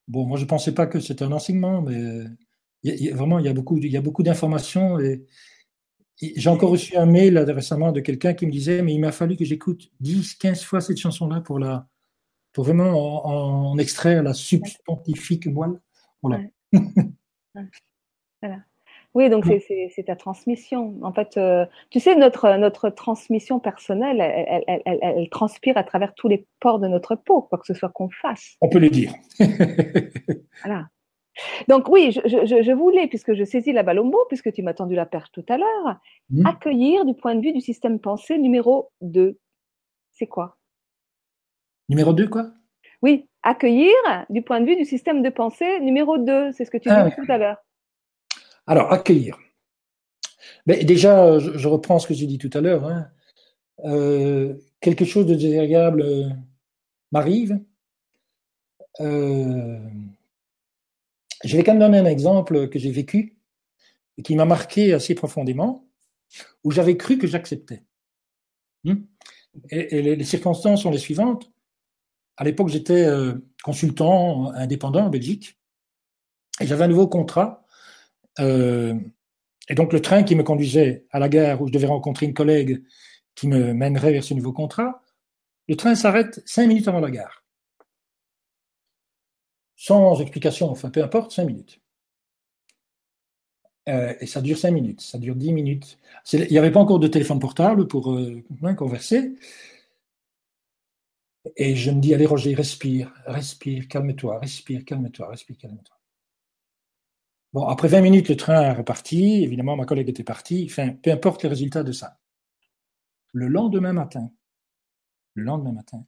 [0.09, 2.25] Bon, moi, je pensais pas que c'était un enseignement, mais
[3.13, 5.25] vraiment, il y a beaucoup, il y a beaucoup d'informations et
[6.21, 9.37] j'ai encore reçu un mail récemment de quelqu'un qui me disait, mais il m'a fallu
[9.37, 11.87] que j'écoute 10, 15 fois cette chanson-là pour la,
[12.53, 15.81] pour vraiment en, extraire la substantifique moelle.
[16.23, 16.41] Voilà.
[18.43, 18.59] voilà.
[19.13, 20.97] Oui, donc c'est ta transmission.
[21.03, 26.47] En fait, euh, tu sais, notre, notre transmission personnelle, elle, transpire à travers tous les
[26.61, 28.57] pores de notre peau, quoi que ce soit qu'on fasse.
[28.61, 29.13] On peut le dire.
[30.65, 30.89] voilà.
[31.69, 34.95] Donc oui, je, voulais, puisque je saisis la balle au mot, puisque tu m'as tendu
[34.95, 36.47] la perche tout à l'heure, mmh.
[36.47, 39.39] accueillir du point de vue du système pensée numéro 2.
[40.13, 40.59] C'est quoi?
[41.89, 42.51] Numéro 2, quoi?
[43.03, 43.95] Oui, accueillir
[44.29, 46.53] du point de vue du système de pensée numéro 2.
[46.53, 47.57] C'est ce que tu ah, disais tout à l'heure.
[48.67, 49.39] Alors, accueillir.
[50.67, 52.85] Mais déjà, je, reprends ce que j'ai dit tout à l'heure.
[52.87, 53.09] Hein.
[53.85, 56.29] Euh, quelque chose de désagréable euh,
[57.13, 57.59] m'arrive.
[59.01, 59.79] Euh,
[61.45, 63.39] je vais quand même donner un exemple que j'ai vécu
[64.19, 65.89] et qui m'a marqué assez profondément,
[66.65, 67.85] où j'avais cru que j'acceptais.
[68.85, 68.97] Hmm?
[69.71, 71.51] Et, les, circonstances sont les suivantes.
[72.37, 73.07] À l'époque, j'étais
[73.63, 75.59] consultant indépendant en Belgique
[76.61, 77.61] et j'avais un nouveau contrat
[78.39, 78.95] euh,
[79.69, 82.35] et donc le train qui me conduisait à la gare où je devais rencontrer une
[82.35, 82.83] collègue
[83.35, 85.03] qui me mènerait vers ce nouveau contrat,
[85.69, 87.40] le train s'arrête cinq minutes avant la gare.
[89.83, 91.81] Sans explication, enfin peu importe, cinq minutes.
[93.89, 95.99] Euh, et ça dure cinq minutes, ça dure dix minutes.
[96.35, 98.45] Il n'y avait pas encore de téléphone portable pour euh,
[98.77, 99.37] converser.
[101.57, 105.97] Et je me dis, allez Roger, respire, respire, calme-toi, respire, calme-toi, respire, calme-toi.
[107.55, 109.43] Bon, après 20 minutes, le train est reparti.
[109.45, 110.67] Évidemment, ma collègue était partie.
[110.71, 112.19] Enfin, peu importe les résultats de ça.
[113.33, 114.31] Le lendemain matin,
[115.33, 116.05] le lendemain matin,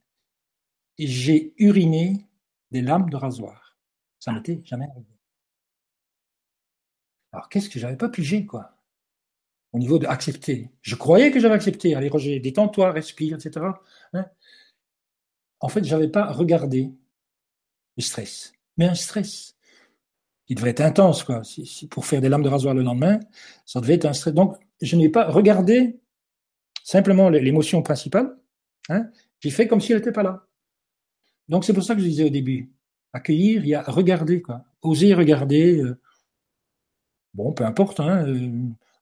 [0.99, 2.27] j'ai uriné
[2.69, 3.62] des lames de rasoir.
[4.23, 5.19] Ça m'était jamais arrivé.
[7.33, 8.77] Alors, qu'est-ce que j'avais pas pigé, quoi?
[9.73, 10.71] Au niveau de accepter.
[10.81, 11.93] Je croyais que j'avais accepté.
[11.93, 13.65] Allez, Roger, détends-toi, respire, etc.
[14.13, 14.25] Hein
[15.59, 16.93] en fait, j'avais pas regardé
[17.97, 18.53] le stress.
[18.77, 19.57] Mais un stress
[20.45, 21.43] qui devrait être intense, quoi.
[21.43, 23.19] Si, pour faire des lames de rasoir le lendemain,
[23.65, 24.33] ça devait être un stress.
[24.33, 25.99] Donc, je n'ai pas regardé
[26.81, 28.37] simplement l'émotion principale.
[28.87, 29.09] Hein.
[29.41, 30.47] J'ai fait comme si elle n'était pas là.
[31.49, 32.71] Donc, c'est pour ça que je disais au début,
[33.13, 34.63] accueillir, il y a regarder, quoi.
[34.81, 35.97] Oser regarder, euh,
[37.33, 38.49] bon, peu importe, hein, euh,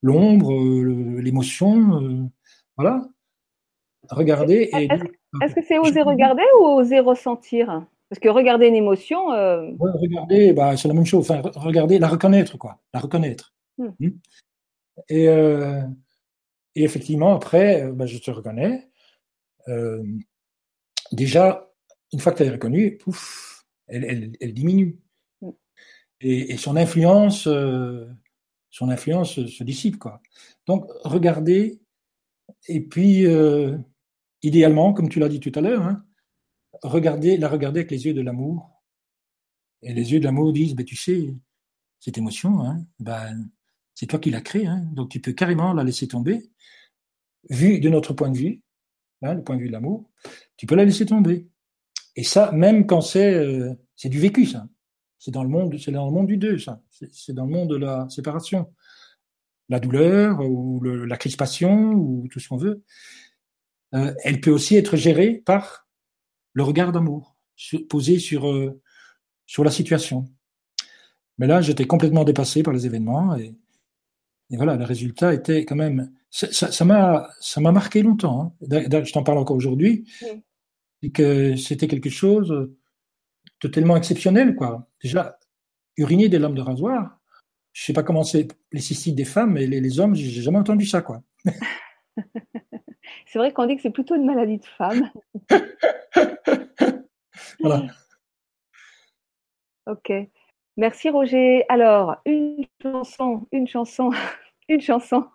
[0.01, 2.30] l'ombre, euh, l'émotion,
[2.78, 3.07] voilà.
[4.09, 4.70] Regarder.
[4.74, 7.86] Est-ce que c'est oser regarder ou oser ressentir?
[8.09, 9.28] Parce que regarder une émotion.
[9.28, 11.32] Regarder, bah, c'est la même chose.
[11.32, 12.80] Enfin, regarder, la reconnaître, quoi.
[12.93, 13.53] La reconnaître.
[13.78, 13.91] Hmm.
[13.99, 14.09] Hmm.
[15.07, 18.89] Et, et, effectivement, après, bah, je te reconnais.
[21.14, 21.72] Déjà,
[22.12, 23.51] une fois que tu l'as reconnue, pouf,
[23.92, 25.00] elle, elle, elle diminue.
[25.42, 25.52] Hmm.
[26.22, 28.08] Et, et, son influence, euh,
[28.70, 30.22] son influence se dissipe, quoi.
[30.66, 31.82] Donc, regarder,
[32.68, 33.78] et puis, euh,
[34.42, 36.06] idéalement, comme tu l'as dit tout à l'heure, hein,
[36.84, 38.82] regarder, la regarder avec les yeux de l'amour.
[39.84, 41.36] Et les yeux de l'amour disent, ben, tu sais,
[42.00, 43.50] cette émotion, hein, ben,
[43.94, 46.50] c'est toi qui l'as créée, hein, donc tu peux carrément la laisser tomber.
[47.50, 48.62] Vu de notre point de vue,
[49.24, 50.10] hein, le point de vue de l'amour,
[50.58, 51.48] tu peux la laisser tomber.
[52.16, 54.68] Et ça, même quand c'est euh, c'est du vécu, ça.
[55.20, 56.82] C'est dans le monde, dans le monde du deux, ça.
[56.89, 58.74] C'est dans le monde de la séparation,
[59.70, 62.84] la douleur ou la crispation ou tout ce qu'on veut.
[63.93, 65.88] Euh, elle peut aussi être gérée par
[66.53, 67.38] le regard d'amour
[67.89, 68.82] posé sur, euh,
[69.45, 70.26] sur la situation.
[71.38, 73.55] Mais là, j'étais complètement dépassé par les événements et,
[74.49, 76.12] voilà, le résultat était quand même.
[76.30, 78.53] Ça m'a ça m'a marqué longtemps.
[78.70, 79.03] Hein.
[79.05, 80.05] Je t'en parle encore aujourd'hui.
[81.04, 82.70] Et que c'était quelque chose
[83.62, 84.88] de tellement exceptionnel, quoi.
[85.02, 85.39] Déjà,
[85.97, 87.20] uriner des lames de rasoir,
[87.74, 90.58] je sais pas comment c'est les cystites des femmes, mais les, les hommes, j'ai jamais
[90.58, 91.22] entendu ça, quoi.
[93.26, 95.10] c'est vrai qu'on dit que c'est plutôt une maladie de femme.
[97.60, 97.88] voilà.
[99.88, 100.14] Ok.
[100.78, 101.66] Merci Roger.
[101.68, 104.12] Alors, une chanson, une chanson,
[104.70, 105.26] une chanson.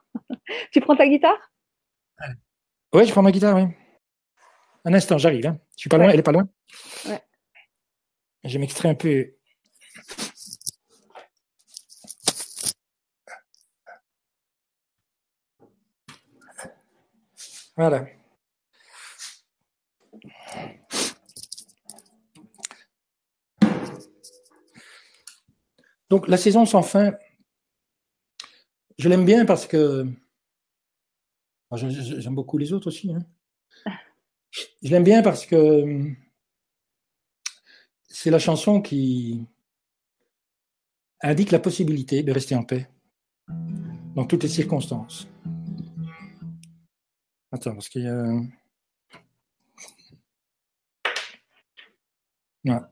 [0.71, 1.37] tu prends ta guitare?
[2.95, 3.65] Oui, je prends ma guitare, oui.
[4.87, 5.47] Un instant, j'arrive.
[5.47, 5.59] Hein.
[5.73, 6.49] Je suis pas loin, elle est pas loin.
[7.07, 7.21] Ouais.
[8.45, 9.33] Je m'extrais un peu.
[17.77, 18.07] Voilà.
[26.09, 27.13] Donc la saison sans fin,
[28.99, 30.07] je l'aime bien parce que
[31.75, 33.13] j'aime beaucoup les autres aussi.
[33.13, 33.19] Hein.
[34.83, 36.15] Je l'aime bien parce que
[38.09, 39.47] c'est la chanson qui
[41.23, 42.89] indique la possibilité de rester en paix
[44.15, 45.29] dans toutes les circonstances.
[47.53, 48.09] Attends, parce qu'il y
[52.71, 52.89] a...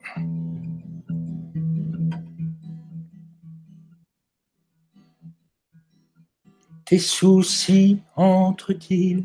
[6.84, 9.24] tes soucis entrent-ils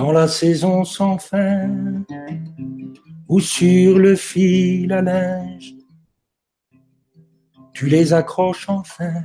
[0.00, 1.68] dans la saison sans fin
[3.28, 5.74] ou sur le fil à linge.
[7.74, 9.22] Tu les accroches enfin,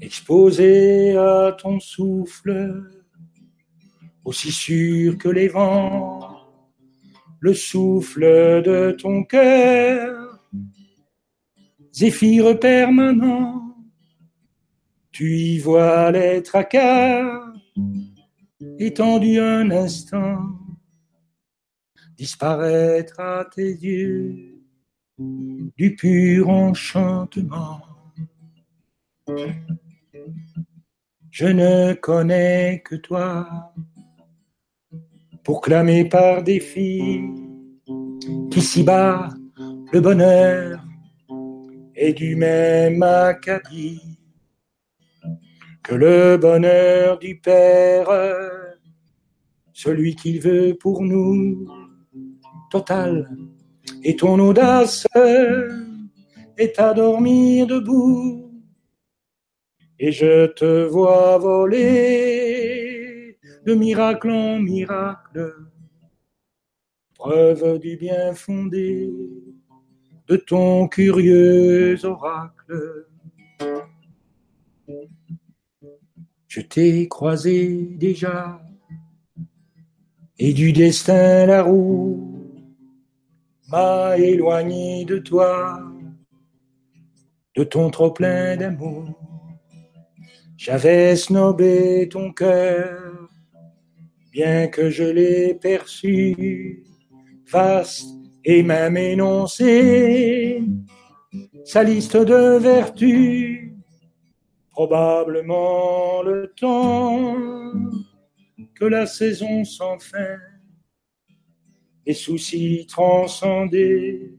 [0.00, 2.82] exposés à ton souffle,
[4.24, 6.40] aussi sûr que les vents,
[7.38, 8.22] le souffle
[8.64, 10.40] de ton cœur,
[11.92, 13.60] zéphyr permanent
[15.12, 17.49] tu y vois les tracas
[18.80, 20.58] étendus un instant,
[22.16, 24.56] disparaître à tes yeux.
[25.76, 27.82] Du pur enchantement.
[31.30, 33.74] Je ne connais que toi,
[35.44, 37.28] pour clamer par des filles
[38.50, 39.28] qu'ici-bas
[39.92, 40.82] le bonheur
[41.94, 44.18] est du même acabit
[45.82, 48.08] que le bonheur du Père,
[49.82, 51.66] celui qu'il veut pour nous,
[52.70, 53.30] total,
[54.04, 55.06] et ton audace
[56.58, 58.52] est à dormir debout,
[59.98, 65.54] et je te vois voler de miracle en miracle,
[67.14, 69.10] preuve du bien fondé
[70.26, 73.06] de ton curieux oracle.
[76.48, 78.60] Je t'ai croisé déjà,
[80.42, 82.18] et du destin la roue
[83.68, 85.78] m'a éloigné de toi,
[87.54, 89.04] de ton trop plein d'amour.
[90.56, 93.28] J'avais snobé ton cœur,
[94.32, 96.84] bien que je l'ai perçu,
[97.52, 98.08] vaste
[98.42, 100.62] et même énoncé,
[101.64, 103.72] sa liste de vertus
[104.70, 107.36] probablement le temps
[108.86, 110.38] la saison sans fin,
[112.06, 114.34] les soucis transcendés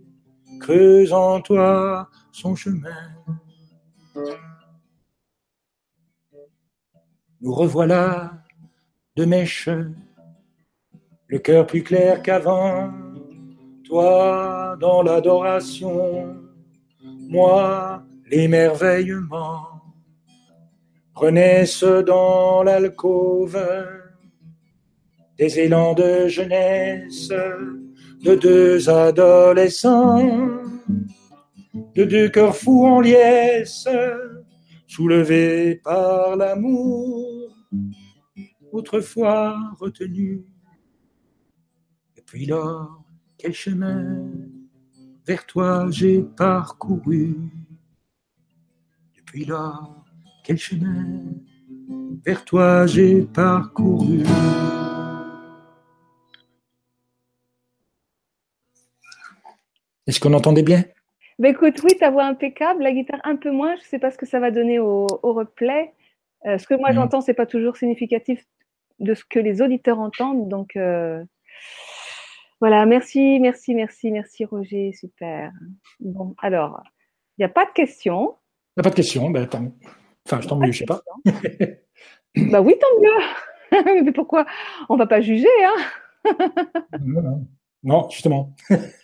[0.60, 2.90] creusent en toi son chemin.
[7.40, 8.44] Nous revoilà
[9.16, 9.70] de mèche,
[11.28, 12.92] le cœur plus clair qu'avant,
[13.84, 16.36] toi dans l'adoration,
[17.04, 19.68] moi l'émerveillement.
[21.14, 23.58] Renaissent dans l'alcôve
[25.42, 27.30] des élans de jeunesse
[28.24, 30.22] de deux adolescents,
[31.96, 33.88] de deux cœurs fous en liesse,
[34.86, 37.58] soulevés par l'amour,
[38.72, 40.42] autrefois retenus.
[42.16, 43.04] Depuis lors,
[43.40, 44.30] quel chemin
[45.26, 47.36] vers toi j'ai parcouru.
[49.18, 50.06] Depuis lors,
[50.44, 51.08] quel chemin
[52.24, 54.24] vers toi j'ai parcouru.
[60.08, 60.84] Est-ce qu'on entendait bien?
[61.40, 63.76] Ben Écoute, oui, ta voix impeccable, la guitare un peu moins.
[63.76, 65.94] Je ne sais pas ce que ça va donner au, replay.
[66.46, 66.96] Euh, ce que moi mm.
[66.96, 68.46] j'entends, c'est pas toujours significatif
[69.00, 70.50] de ce que les auditeurs entendent.
[70.50, 71.24] Donc euh,
[72.60, 75.52] voilà, merci, merci, merci, merci Roger, super.
[76.00, 76.84] Bon, alors,
[77.38, 78.36] il n'y a pas de questions?
[78.78, 79.72] Il n'y a pas de questions, ben, attends.
[80.26, 81.02] Enfin, tant mieux, je sais pas.
[82.36, 84.04] bah oui, tant mieux.
[84.04, 84.46] Mais pourquoi?
[84.90, 86.32] On va pas juger, hein?
[87.84, 88.54] Non, justement.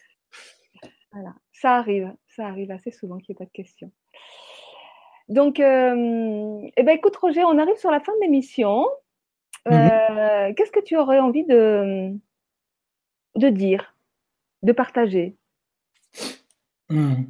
[1.12, 3.92] voilà, ça arrive, ça arrive assez souvent qu'il n'y ait pas de questions.
[5.30, 8.86] Donc, euh, eh ben, écoute, Roger, on arrive sur la fin de l'émission.
[9.68, 10.56] Euh, mhm.
[10.56, 12.14] Qu'est-ce que tu aurais envie de,
[13.36, 13.96] de dire,
[14.64, 15.36] de partager?
[16.90, 17.26] Hmm.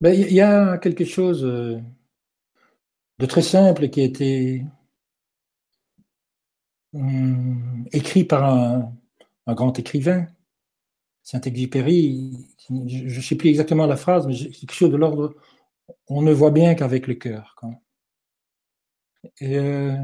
[0.00, 1.78] Ben, il y a quelque chose euh,
[3.18, 4.64] de très simple qui a été
[6.94, 8.92] hum, écrit par un,
[9.48, 10.26] grand écrivain,
[11.22, 12.48] Saint-Exupéry.
[12.68, 15.34] Je ne sais plus exactement la phrase, mais quelque chose de l'ordre
[16.08, 17.56] on ne voit bien qu'avec le cœur.
[19.42, 19.96] Euh,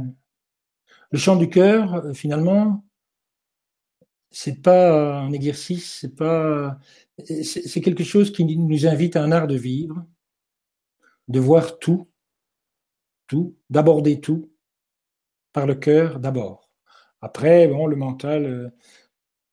[1.11, 2.85] le chant du cœur, euh, finalement,
[4.31, 6.79] c'est pas un exercice, c'est pas,
[7.25, 10.05] c'est quelque chose qui nous invite à un art de vivre,
[11.29, 12.09] de voir tout,
[13.27, 14.53] tout, d'aborder tout
[15.53, 16.71] par le cœur d'abord.
[17.23, 18.69] Après, bon, le mental euh,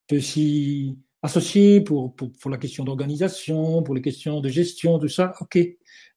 [0.08, 5.08] peut s'y associer pour, pour, pour, la question d'organisation, pour les questions de gestion, tout
[5.08, 5.58] ça, ok.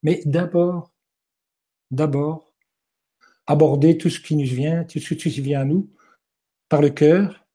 [0.02, 0.92] Mais d'abord,
[1.90, 2.52] d'abord,
[3.46, 5.90] aborder tout ce qui nous vient, tout ce qui vient à nous
[6.68, 7.46] par le cœur.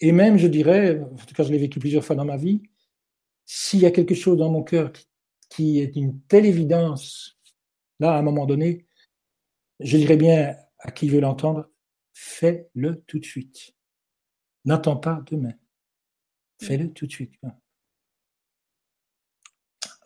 [0.00, 2.62] Et même, je dirais, en tout cas, je l'ai vécu plusieurs fois dans ma vie,
[3.44, 4.92] s'il y a quelque chose dans mon cœur
[5.50, 7.38] qui est une telle évidence,
[8.00, 8.86] là, à un moment donné,
[9.80, 11.68] je dirais bien à qui veut l'entendre,
[12.14, 13.74] fais-le tout de suite.
[14.64, 15.52] N'attends pas demain.
[16.60, 17.34] Fais-le tout de suite.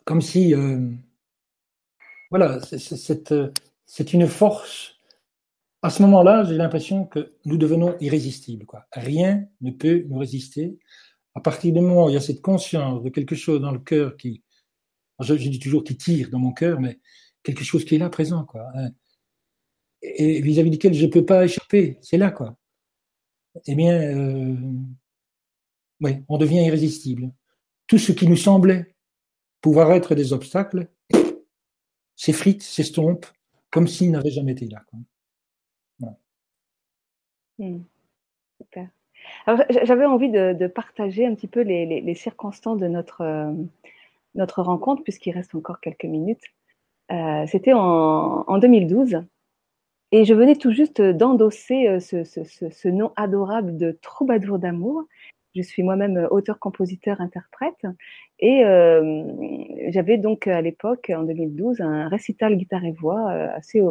[0.05, 0.89] Comme si, euh,
[2.31, 4.95] voilà, c'est une force.
[5.81, 8.65] À ce moment-là, j'ai l'impression que nous devenons irrésistibles.
[8.65, 8.87] Quoi.
[8.93, 10.79] Rien ne peut nous résister.
[11.35, 13.79] À partir du moment où il y a cette conscience de quelque chose dans le
[13.79, 14.43] cœur qui,
[15.19, 16.99] je, dis toujours qui tire dans mon cœur, mais
[17.43, 18.67] quelque chose qui est là présent, quoi.
[18.75, 18.89] Hein,
[20.01, 22.57] et vis-à-vis duquel je ne peux pas échapper, c'est là, quoi.
[23.65, 24.55] Eh bien, euh,
[26.27, 27.31] on devient irrésistible.
[27.87, 28.93] Tout ce qui nous semblait
[29.61, 30.87] pouvoir être des obstacles
[32.15, 33.25] s'effrite, s'estompe,
[33.71, 34.83] comme s'il n'avait jamais été là.
[37.59, 37.79] Hmm.
[38.61, 38.87] super.
[39.83, 43.51] j'avais envie de, partager un petit peu les, circonstances de notre, euh,
[44.35, 46.43] notre rencontre, puisqu'il reste encore quelques minutes.
[47.11, 49.23] Euh, c'était en, 2012.
[50.11, 55.03] Et je venais tout juste d'endosser euh, ce, ce, ce, nom adorable de troubadour d'amour.
[55.55, 57.85] Je suis moi-même euh, auteur, compositeur, interprète.
[58.39, 59.23] Et euh,
[59.89, 63.81] j'avais donc à l'époque, en 2012, un récital guitare et voix euh, assez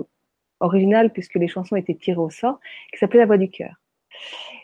[0.61, 2.61] original puisque les chansons étaient tirées au sort,
[2.93, 3.75] qui s'appelait La Voix du cœur.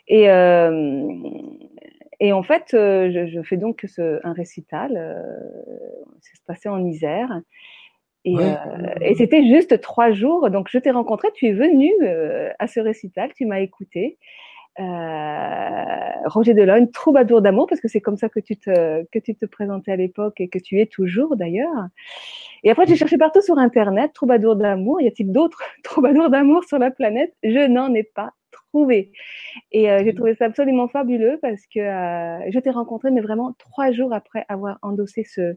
[0.07, 1.15] Et, euh,
[2.19, 4.93] et en fait, je, je, fais donc ce, un récital.
[6.21, 7.41] ça se passait en Isère.
[8.25, 8.55] Et, euh,
[9.01, 10.49] et c'était juste trois jours.
[10.49, 14.17] Donc, je t'ai rencontré, tu es venu euh, à ce récital, tu m'as écouté.
[14.79, 15.83] Euh,
[16.25, 19.45] Roger Delogne, troubadour d'amour, parce que c'est comme ça que tu te que tu te
[19.45, 21.87] présentais à l'époque et que tu es toujours d'ailleurs.
[22.63, 25.01] Et après, j'ai cherché partout sur Internet, troubadour d'amour.
[25.01, 27.33] Y a-t-il d'autres troubadours d'amour sur la planète?
[27.43, 28.31] Je n'en ai pas
[28.71, 29.11] trouvé.
[29.71, 33.53] Et euh, j'ai trouvé ça absolument fabuleux parce que euh, je t'ai rencontré, mais vraiment
[33.59, 35.55] trois jours après avoir endossé ce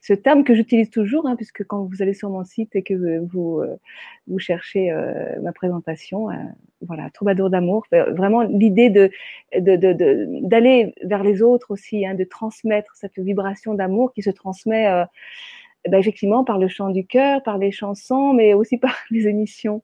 [0.00, 3.18] ce terme que j'utilise toujours, hein, puisque quand vous allez sur mon site et que
[3.18, 3.76] vous, euh,
[4.26, 6.34] vous cherchez euh, ma présentation, euh,
[6.82, 9.10] voilà, troubadour d'amour, vraiment l'idée de,
[9.58, 14.86] d'aller vers les autres aussi, hein, de transmettre cette vibration d'amour qui se transmet
[15.88, 19.82] bah, effectivement par le chant du cœur, par les chansons, mais aussi par les émissions,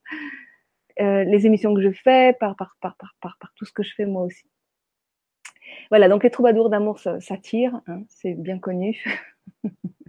[0.97, 4.05] les émissions que je fais, par, par, par, par, par, tout ce que je fais
[4.05, 4.45] moi aussi.
[5.89, 6.99] Voilà, donc les troubadours d'amour,
[7.43, 9.03] tire, hein, c'est bien connu.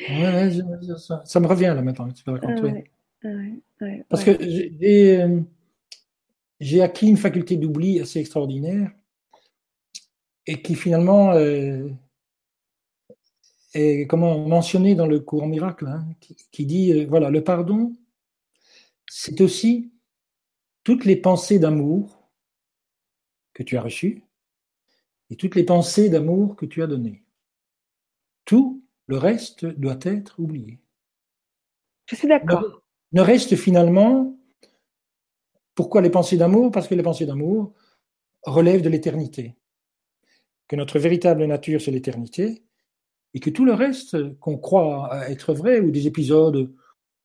[0.00, 0.50] Ouais,
[0.98, 2.84] ça, ça, me revient là maintenant, tu peux raconter.
[4.08, 4.38] Parce que
[6.60, 8.90] j'ai acquis une faculté d'oubli assez extraordinaire
[10.46, 11.88] et qui finalement euh,
[13.74, 17.94] est comment mentionné dans le courant miracle, hein, qui, dit euh, voilà le pardon,
[19.06, 19.92] c'est aussi
[20.84, 22.30] toutes les pensées d'amour
[23.52, 24.22] que tu as reçues
[25.30, 27.22] et toutes les pensées d'amour que tu as données.
[28.44, 30.78] Tout le reste doit être oublié.
[32.06, 32.82] Je suis d'accord.
[33.12, 34.38] Ne reste finalement,
[35.74, 36.70] pourquoi les pensées d'amour?
[36.70, 37.72] Parce que les pensées d'amour
[38.44, 39.56] relèvent de l'éternité.
[40.68, 42.62] Que notre véritable nature, c'est l'éternité,
[43.32, 46.70] et que tout le reste qu'on croit être vrai, ou des épisodes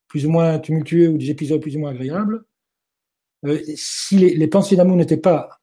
[0.08, 2.44] plus ou moins tumultueux, ou des épisodes plus ou moins agréables,
[3.44, 5.60] euh, si les, pensées d'amour n'étaient pas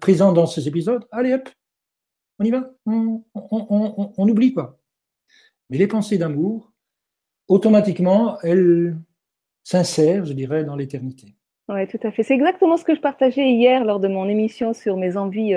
[0.00, 1.46] présentes dans ces épisodes, allez hop,
[2.38, 4.79] on y va, on, on oublie quoi.
[5.70, 6.72] Mais les pensées d'amour,
[7.48, 8.96] automatiquement, elles
[9.62, 11.36] s'insèrent, je dirais, dans l'éternité.
[11.68, 12.24] Oui, tout à fait.
[12.24, 15.54] C'est exactement ce que je partageais hier lors de mon émission sur mes envies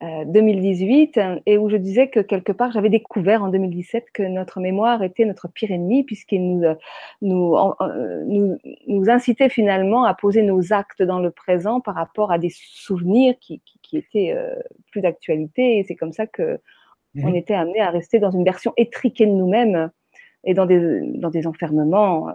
[0.00, 4.22] 2018 euh, euh, et où je disais que quelque part, j'avais découvert en 2017 que
[4.22, 6.58] notre mémoire était notre pire ennemi puisqu'il
[7.20, 12.32] nous, euh, nous, nous, incitait finalement à poser nos actes dans le présent par rapport
[12.32, 14.34] à des souvenirs qui, qui, qui étaient
[14.90, 15.78] plus d'actualité.
[15.78, 16.58] Et c'est comme ça que
[17.22, 17.36] on mhm.
[17.36, 19.90] était amené à rester dans une version étriquée de nous-mêmes
[20.44, 22.32] et dans des, dans des enfermements euh,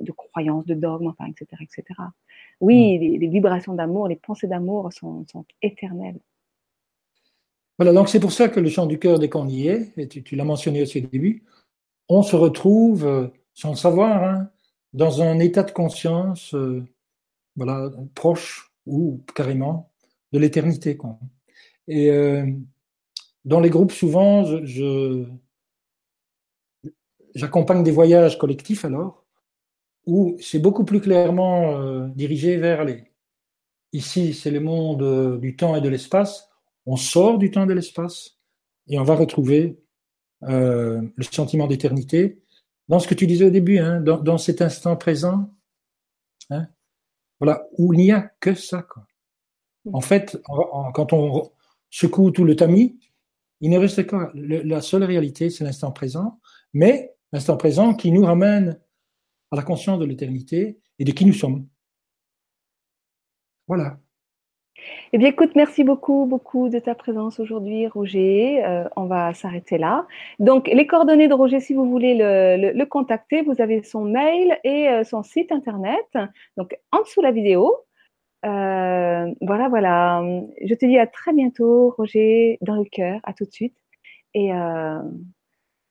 [0.00, 1.84] de croyances, de dogmes, enfin, etc., etc.
[2.60, 3.20] Oui, mhm.
[3.20, 6.20] les, vibrations d'amour, les pensées d'amour sont, sont, éternelles.
[7.78, 10.06] Voilà, donc c'est pour ça que le chant du cœur, dès qu'on y est, et
[10.06, 11.44] tu, l'as mentionné aussi au début,
[12.08, 14.50] on se retrouve, euh, sans le savoir, hein,
[14.92, 16.84] dans un état de conscience euh,
[17.56, 19.90] voilà, proche ou carrément
[20.32, 20.98] de l'éternité.
[21.88, 22.10] Et
[23.44, 25.26] dans les groupes, souvent, je,
[27.34, 29.24] j'accompagne des voyages collectifs alors,
[30.06, 33.04] où c'est beaucoup plus clairement euh, dirigé vers les.
[33.92, 36.48] Ici, c'est le monde euh, du temps et de l'espace.
[36.86, 38.38] On sort du temps et de l'espace
[38.88, 39.78] et on va retrouver
[40.44, 42.40] euh, le sentiment d'éternité
[42.88, 45.50] dans ce que tu disais au début, hein, dans, dans, cet instant présent,
[46.50, 46.66] hein,
[47.38, 48.82] voilà, où il n'y a que ça.
[48.82, 49.06] Quoi.
[49.92, 50.40] En fait,
[50.94, 51.50] quand on
[51.90, 52.98] secoue tout le tamis,
[53.62, 56.40] il ne reste que la seule réalité, c'est l'instant présent,
[56.74, 58.78] mais l'instant présent qui nous ramène
[59.52, 61.66] à la conscience de l'éternité et de qui nous sommes.
[63.68, 63.98] Voilà.
[65.12, 68.64] Eh bien, écoute, merci beaucoup, beaucoup de ta présence aujourd'hui, Roger.
[68.64, 70.08] Euh, on va s'arrêter là.
[70.40, 74.88] Donc, les coordonnées de Roger, si vous voulez le, contacter, vous avez son mail et
[74.88, 76.06] euh, son site internet.
[76.56, 77.76] Donc, en dessous de la vidéo.
[78.44, 80.22] Euh, voilà, voilà.
[80.64, 83.20] Je te dis à très bientôt, Roger, dans le cœur.
[83.24, 83.76] À tout de suite.
[84.34, 84.50] Et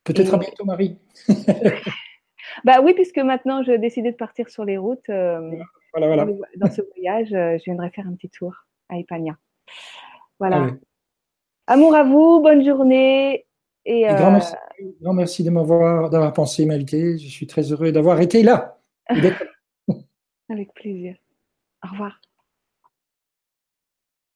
[0.03, 0.97] peut-être à bientôt, Marie.
[2.63, 5.07] bah oui, puisque maintenant je décidé de partir sur les routes.
[5.07, 5.47] voilà,
[5.93, 6.27] voilà.
[6.55, 8.53] Dans ce voyage, je viendrai faire un petit tour
[8.89, 9.37] à Ipania.
[10.39, 10.71] Voilà.
[11.67, 13.45] Amour à vous, bonne journée.
[13.85, 17.17] Et, grand, euh, merci, de m'avoir d'avoir pensé m'inviter.
[17.17, 18.77] Je suis très heureux d'avoir été là.
[20.49, 21.15] Avec plaisir.
[21.83, 22.19] Au revoir.